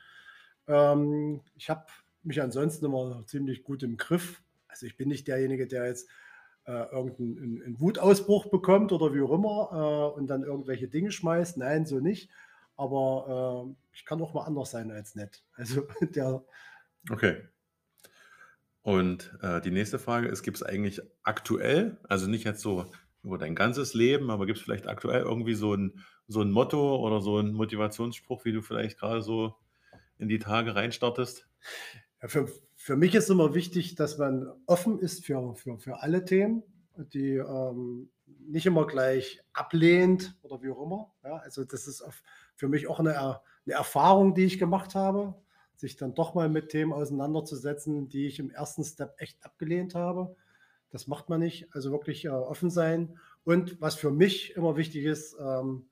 Ähm, 0.66 1.40
ich 1.57 1.70
habe 1.70 1.87
mich 2.22 2.40
ansonsten 2.40 2.87
immer 2.87 3.24
ziemlich 3.27 3.62
gut 3.62 3.83
im 3.83 3.96
Griff. 3.96 4.42
Also 4.68 4.87
ich 4.87 4.96
bin 4.96 5.09
nicht 5.09 5.29
derjenige, 5.29 5.66
der 5.66 5.87
jetzt 5.87 6.09
äh, 6.66 6.72
irgendeinen 6.72 7.62
einen 7.62 7.81
Wutausbruch 7.81 8.46
bekommt 8.46 8.92
oder 8.92 9.14
wie 9.14 9.20
auch 9.20 9.33
immer 9.33 10.12
äh, 10.14 10.18
und 10.18 10.29
dann 10.29 10.42
irgendwelche 10.42 10.88
Dinge 10.88 11.12
schmeißt. 11.12 11.59
Nein, 11.59 11.87
so 11.87 12.00
nicht. 12.00 12.31
Aber 12.77 13.66
äh, 13.68 13.77
ich 13.92 14.05
kann 14.05 14.20
auch 14.20 14.35
mal 14.35 14.44
anders 14.44 14.70
sein 14.70 14.90
als 14.90 15.14
nett. 15.14 15.44
Also 15.55 15.87
der. 16.00 16.42
Okay. 17.11 17.42
Und 18.83 19.37
äh, 19.40 19.61
die 19.61 19.70
nächste 19.70 19.98
Frage 19.98 20.29
ist, 20.29 20.42
gibt 20.42 20.59
es 20.59 20.62
eigentlich 20.62 21.00
aktuell, 21.22 21.96
also 22.09 22.27
nicht 22.29 22.44
jetzt 22.44 22.61
so 22.61 22.85
über 23.22 23.38
dein 23.38 23.55
ganzes 23.55 23.94
Leben, 23.94 24.31
aber 24.31 24.44
gibt 24.44 24.59
es 24.59 24.64
vielleicht 24.64 24.87
aktuell 24.87 25.22
irgendwie 25.22 25.55
so 25.55 25.72
einen 25.72 26.05
so 26.27 26.42
ein 26.42 26.50
Motto 26.50 26.96
oder 26.96 27.20
so 27.20 27.38
ein 27.38 27.53
Motivationsspruch, 27.53 28.44
wie 28.44 28.53
du 28.53 28.62
vielleicht 28.62 28.98
gerade 28.98 29.22
so 29.22 29.55
in 30.18 30.29
die 30.29 30.38
Tage 30.38 30.74
reinstartest? 30.74 31.46
Ja, 32.22 32.29
für, 32.29 32.48
für 32.77 32.96
mich 32.96 33.14
ist 33.14 33.31
immer 33.31 33.55
wichtig, 33.55 33.94
dass 33.94 34.18
man 34.18 34.50
offen 34.66 34.98
ist 34.98 35.24
für, 35.24 35.55
für, 35.55 35.79
für 35.79 36.03
alle 36.03 36.24
Themen, 36.24 36.62
die 36.96 37.37
ähm, 37.37 38.11
nicht 38.46 38.66
immer 38.66 38.87
gleich 38.87 39.42
ablehnt 39.53 40.37
oder 40.42 40.62
wie 40.62 40.70
auch 40.70 40.83
immer. 40.83 41.12
Ja, 41.24 41.37
also 41.37 41.64
das 41.64 41.87
ist 41.87 42.05
für 42.55 42.68
mich 42.68 42.87
auch 42.87 43.00
eine, 43.00 43.18
eine 43.18 43.74
Erfahrung, 43.74 44.35
die 44.35 44.44
ich 44.44 44.59
gemacht 44.59 44.94
habe, 44.94 45.35
sich 45.77 45.96
dann 45.96 46.14
doch 46.14 46.35
mal 46.35 46.48
mit 46.48 46.68
Themen 46.70 46.92
auseinanderzusetzen, 46.92 48.09
die 48.09 48.27
ich 48.27 48.38
im 48.38 48.50
ersten 48.50 48.85
Step 48.85 49.14
echt 49.18 49.44
abgelehnt 49.44 49.94
habe. 49.94 50.37
Das 50.90 51.07
macht 51.07 51.29
man 51.29 51.40
nicht. 51.40 51.74
Also 51.74 51.90
wirklich 51.90 52.24
äh, 52.24 52.29
offen 52.29 52.70
sein. 52.70 53.18
Und 53.42 53.81
was 53.81 53.96
für 53.96 54.11
mich 54.11 54.55
immer 54.57 54.77
wichtig 54.77 55.05
ist, 55.05 55.37
ähm, 55.40 55.87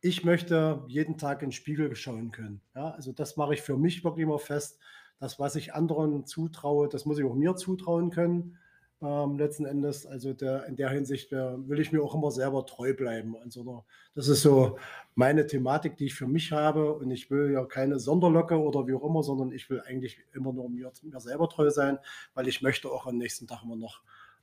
ich 0.00 0.24
möchte 0.24 0.84
jeden 0.86 1.18
Tag 1.18 1.42
in 1.42 1.48
den 1.48 1.52
Spiegel 1.52 1.94
schauen 1.96 2.30
können. 2.30 2.60
Ja, 2.74 2.90
also 2.90 3.12
das 3.12 3.36
mache 3.36 3.54
ich 3.54 3.62
für 3.62 3.76
mich 3.76 4.04
wirklich 4.04 4.24
immer 4.24 4.38
fest. 4.38 4.78
Das, 5.18 5.40
was 5.40 5.56
ich 5.56 5.74
anderen 5.74 6.24
zutraue, 6.26 6.88
das 6.88 7.04
muss 7.04 7.18
ich 7.18 7.24
auch 7.24 7.34
mir 7.34 7.56
zutrauen 7.56 8.10
können. 8.10 8.56
Ähm, 9.00 9.38
letzten 9.38 9.64
Endes, 9.64 10.06
also 10.06 10.32
der, 10.32 10.66
in 10.66 10.76
der 10.76 10.90
Hinsicht 10.90 11.32
äh, 11.32 11.68
will 11.68 11.78
ich 11.78 11.92
mir 11.92 12.02
auch 12.02 12.14
immer 12.14 12.30
selber 12.30 12.66
treu 12.66 12.94
bleiben. 12.94 13.36
Also 13.36 13.84
das 14.14 14.28
ist 14.28 14.42
so 14.42 14.78
meine 15.14 15.46
Thematik, 15.46 15.96
die 15.96 16.06
ich 16.06 16.14
für 16.14 16.26
mich 16.26 16.52
habe. 16.52 16.92
Und 16.94 17.10
ich 17.10 17.30
will 17.30 17.52
ja 17.52 17.64
keine 17.64 17.98
Sonderlocke 17.98 18.58
oder 18.60 18.86
wie 18.86 18.94
auch 18.94 19.04
immer, 19.04 19.22
sondern 19.22 19.52
ich 19.52 19.70
will 19.70 19.80
eigentlich 19.80 20.20
immer 20.34 20.52
nur 20.52 20.68
mir, 20.68 20.92
mir 21.02 21.20
selber 21.20 21.48
treu 21.48 21.70
sein, 21.70 21.98
weil 22.34 22.48
ich 22.48 22.62
möchte 22.62 22.88
auch 22.90 23.06
am 23.06 23.18
nächsten 23.18 23.46
Tag 23.46 23.62
immer 23.64 23.76
noch 23.76 24.02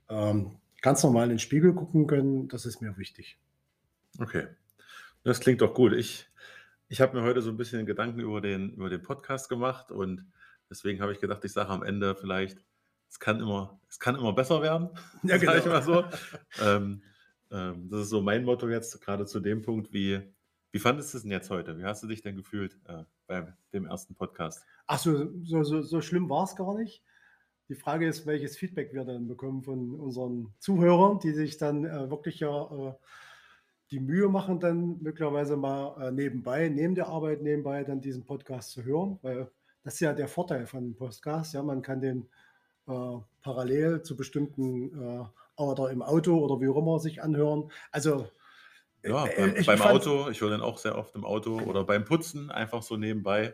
ähm, 0.09 0.57
ganz 0.81 1.03
normal 1.03 1.25
in 1.25 1.31
den 1.31 1.39
Spiegel 1.39 1.73
gucken 1.73 2.07
können. 2.07 2.47
Das 2.47 2.65
ist 2.65 2.81
mir 2.81 2.97
wichtig. 2.97 3.37
Okay. 4.19 4.47
Das 5.25 5.39
klingt 5.39 5.61
doch 5.61 5.73
gut. 5.73 5.91
Ich, 5.93 6.27
ich 6.87 7.01
habe 7.01 7.17
mir 7.17 7.23
heute 7.23 7.41
so 7.41 7.49
ein 7.49 7.57
bisschen 7.57 7.87
Gedanken 7.87 8.19
über 8.19 8.41
den, 8.41 8.69
über 8.75 8.91
den 8.91 9.01
Podcast 9.01 9.49
gemacht 9.49 9.91
und 9.91 10.23
deswegen 10.69 11.01
habe 11.01 11.13
ich 11.13 11.19
gedacht, 11.19 11.43
ich 11.43 11.51
sage 11.51 11.69
am 11.69 11.81
Ende 11.81 12.13
vielleicht, 12.13 12.63
es 13.09 13.19
kann 13.19 13.39
immer, 13.39 13.79
es 13.89 13.99
kann 13.99 14.15
immer 14.15 14.33
besser 14.33 14.61
werden. 14.61 14.89
Ja, 15.23 15.37
genau. 15.39 15.55
ich 15.55 15.65
mal 15.65 15.81
so. 15.81 16.03
ähm, 16.63 17.01
ähm, 17.49 17.89
das 17.89 18.01
ist 18.01 18.09
so 18.09 18.21
mein 18.21 18.45
Motto 18.45 18.69
jetzt, 18.69 19.01
gerade 19.01 19.25
zu 19.25 19.39
dem 19.39 19.63
Punkt, 19.63 19.91
wie, 19.91 20.21
wie 20.71 20.79
fandest 20.79 21.11
du 21.11 21.17
es 21.17 21.23
denn 21.23 21.31
jetzt 21.31 21.49
heute? 21.49 21.75
Wie 21.79 21.85
hast 21.85 22.03
du 22.03 22.07
dich 22.07 22.21
denn 22.21 22.35
gefühlt 22.35 22.77
äh, 22.87 23.03
bei 23.25 23.51
dem 23.73 23.87
ersten 23.87 24.13
Podcast? 24.13 24.63
Ach 24.85 24.99
so, 24.99 25.31
so, 25.43 25.63
so, 25.63 25.81
so 25.81 26.01
schlimm 26.01 26.29
war 26.29 26.43
es 26.43 26.55
gar 26.55 26.75
nicht. 26.77 27.01
Die 27.69 27.75
Frage 27.75 28.07
ist, 28.07 28.27
welches 28.27 28.57
Feedback 28.57 28.93
wir 28.93 29.05
dann 29.05 29.27
bekommen 29.27 29.63
von 29.63 29.95
unseren 29.95 30.53
Zuhörern, 30.59 31.17
die 31.17 31.31
sich 31.31 31.57
dann 31.57 31.83
äh, 31.83 32.11
wirklich 32.11 32.41
ja 32.41 32.89
äh, 32.89 32.93
die 33.91 33.99
Mühe 33.99 34.29
machen, 34.29 34.59
dann 34.59 35.01
möglicherweise 35.01 35.57
mal 35.57 35.95
äh, 36.01 36.11
nebenbei, 36.11 36.69
neben 36.69 36.95
der 36.95 37.07
Arbeit 37.07 37.41
nebenbei, 37.41 37.83
dann 37.83 38.01
diesen 38.01 38.25
Podcast 38.25 38.71
zu 38.71 38.83
hören, 38.83 39.19
weil 39.21 39.51
das 39.83 39.95
ist 39.95 39.99
ja 39.99 40.13
der 40.13 40.27
Vorteil 40.27 40.65
von 40.65 40.83
dem 40.83 40.95
Podcast. 40.95 41.53
Ja, 41.53 41.61
man 41.61 41.81
kann 41.83 42.01
den 42.01 42.27
äh, 42.87 43.17
parallel 43.41 44.01
zu 44.01 44.15
bestimmten 44.15 45.21
äh, 45.21 45.25
oder 45.61 45.91
im 45.91 46.01
Auto 46.01 46.37
oder 46.37 46.59
wie 46.59 46.67
auch 46.67 46.77
immer 46.77 46.99
sich 46.99 47.21
anhören. 47.21 47.71
Also 47.91 48.27
ja, 49.03 49.27
äh, 49.27 49.53
beim, 49.53 49.65
beim 49.65 49.81
Auto, 49.81 50.29
ich 50.29 50.41
höre 50.41 50.49
den 50.49 50.61
auch 50.61 50.79
sehr 50.79 50.97
oft 50.97 51.15
im 51.15 51.23
Auto 51.23 51.59
oder 51.59 51.83
beim 51.83 52.05
Putzen 52.05 52.49
einfach 52.49 52.81
so 52.81 52.97
nebenbei, 52.97 53.53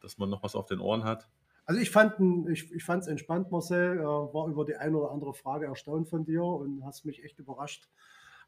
dass 0.00 0.16
man 0.16 0.30
noch 0.30 0.42
was 0.42 0.54
auf 0.54 0.66
den 0.66 0.80
Ohren 0.80 1.04
hat. 1.04 1.28
Also 1.66 1.82
ich 1.82 1.90
fand 1.90 2.14
ich, 2.48 2.72
ich 2.72 2.88
es 2.88 3.06
entspannt, 3.06 3.50
Marcel. 3.50 3.98
Äh, 3.98 4.02
war 4.02 4.48
über 4.48 4.64
die 4.64 4.76
eine 4.76 4.96
oder 4.96 5.12
andere 5.12 5.34
Frage 5.34 5.66
erstaunt 5.66 6.08
von 6.08 6.24
dir 6.24 6.42
und 6.42 6.82
hast 6.86 7.04
mich 7.04 7.22
echt 7.22 7.38
überrascht. 7.38 7.90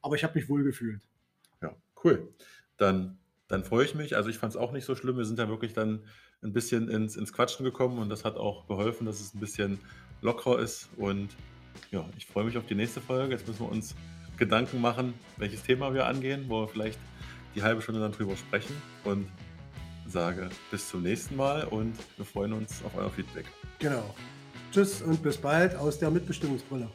Aber 0.03 0.17
ich 0.17 0.25
habe 0.25 0.39
mich 0.39 0.49
wohl 0.49 0.65
gefühlt. 0.65 1.03
Ja, 1.63 1.75
cool. 2.05 2.33
Dann, 2.77 3.19
dann 3.49 3.65
freue 3.65 3.85
ich 3.85 3.95
mich. 3.95 4.17
Also 4.17 4.31
ich 4.31 4.39
fand 4.39 4.53
es 4.53 4.57
auch 4.57 4.73
nicht 4.73 4.85
so 4.85 4.95
schlimm. 4.95 5.17
Wir 5.17 5.25
sind 5.25 5.39
ja 5.39 5.49
wirklich 5.49 5.73
dann 5.73 6.05
ein 6.43 6.53
bisschen 6.53 6.89
ins, 6.89 7.17
ins 7.17 7.33
Quatschen 7.33 7.65
gekommen 7.65 7.99
und 7.99 8.09
das 8.09 8.25
hat 8.25 8.37
auch 8.37 8.67
geholfen, 8.67 9.07
dass 9.07 9.21
es 9.21 9.35
ein 9.35 9.41
bisschen 9.41 9.79
lockerer 10.23 10.59
ist. 10.61 10.89
Und 10.97 11.37
ja, 11.91 12.09
ich 12.17 12.27
freue 12.27 12.45
mich 12.45 12.57
auf 12.57 12.67
die 12.67 12.75
nächste 12.75 13.01
Folge. 13.01 13.35
Jetzt 13.35 13.47
müssen 13.47 13.61
wir 13.61 13.71
uns 13.71 13.95
Gedanken 14.39 14.81
machen, 14.81 15.15
welches 15.37 15.63
Thema 15.63 15.93
wir 15.93 16.07
angehen, 16.07 16.47
wo 16.49 16.63
wir 16.63 16.69
vielleicht 16.69 16.99
die 17.55 17.63
halbe 17.63 17.83
Stunde 17.83 18.01
dann 18.01 18.13
drüber 18.13 18.37
sprechen. 18.37 18.75
Und 19.05 19.29
sage 20.11 20.49
bis 20.71 20.89
zum 20.89 21.03
nächsten 21.03 21.37
Mal 21.37 21.65
und 21.65 21.95
wir 22.17 22.25
freuen 22.25 22.53
uns 22.53 22.83
auf 22.85 22.97
euer 22.97 23.11
Feedback. 23.11 23.47
Genau. 23.79 24.15
Tschüss 24.73 25.03
und 25.03 25.23
bis 25.23 25.37
bald 25.37 25.75
aus 25.75 25.99
der 25.99 26.11
Mitbestimmungsbrille. 26.11 26.89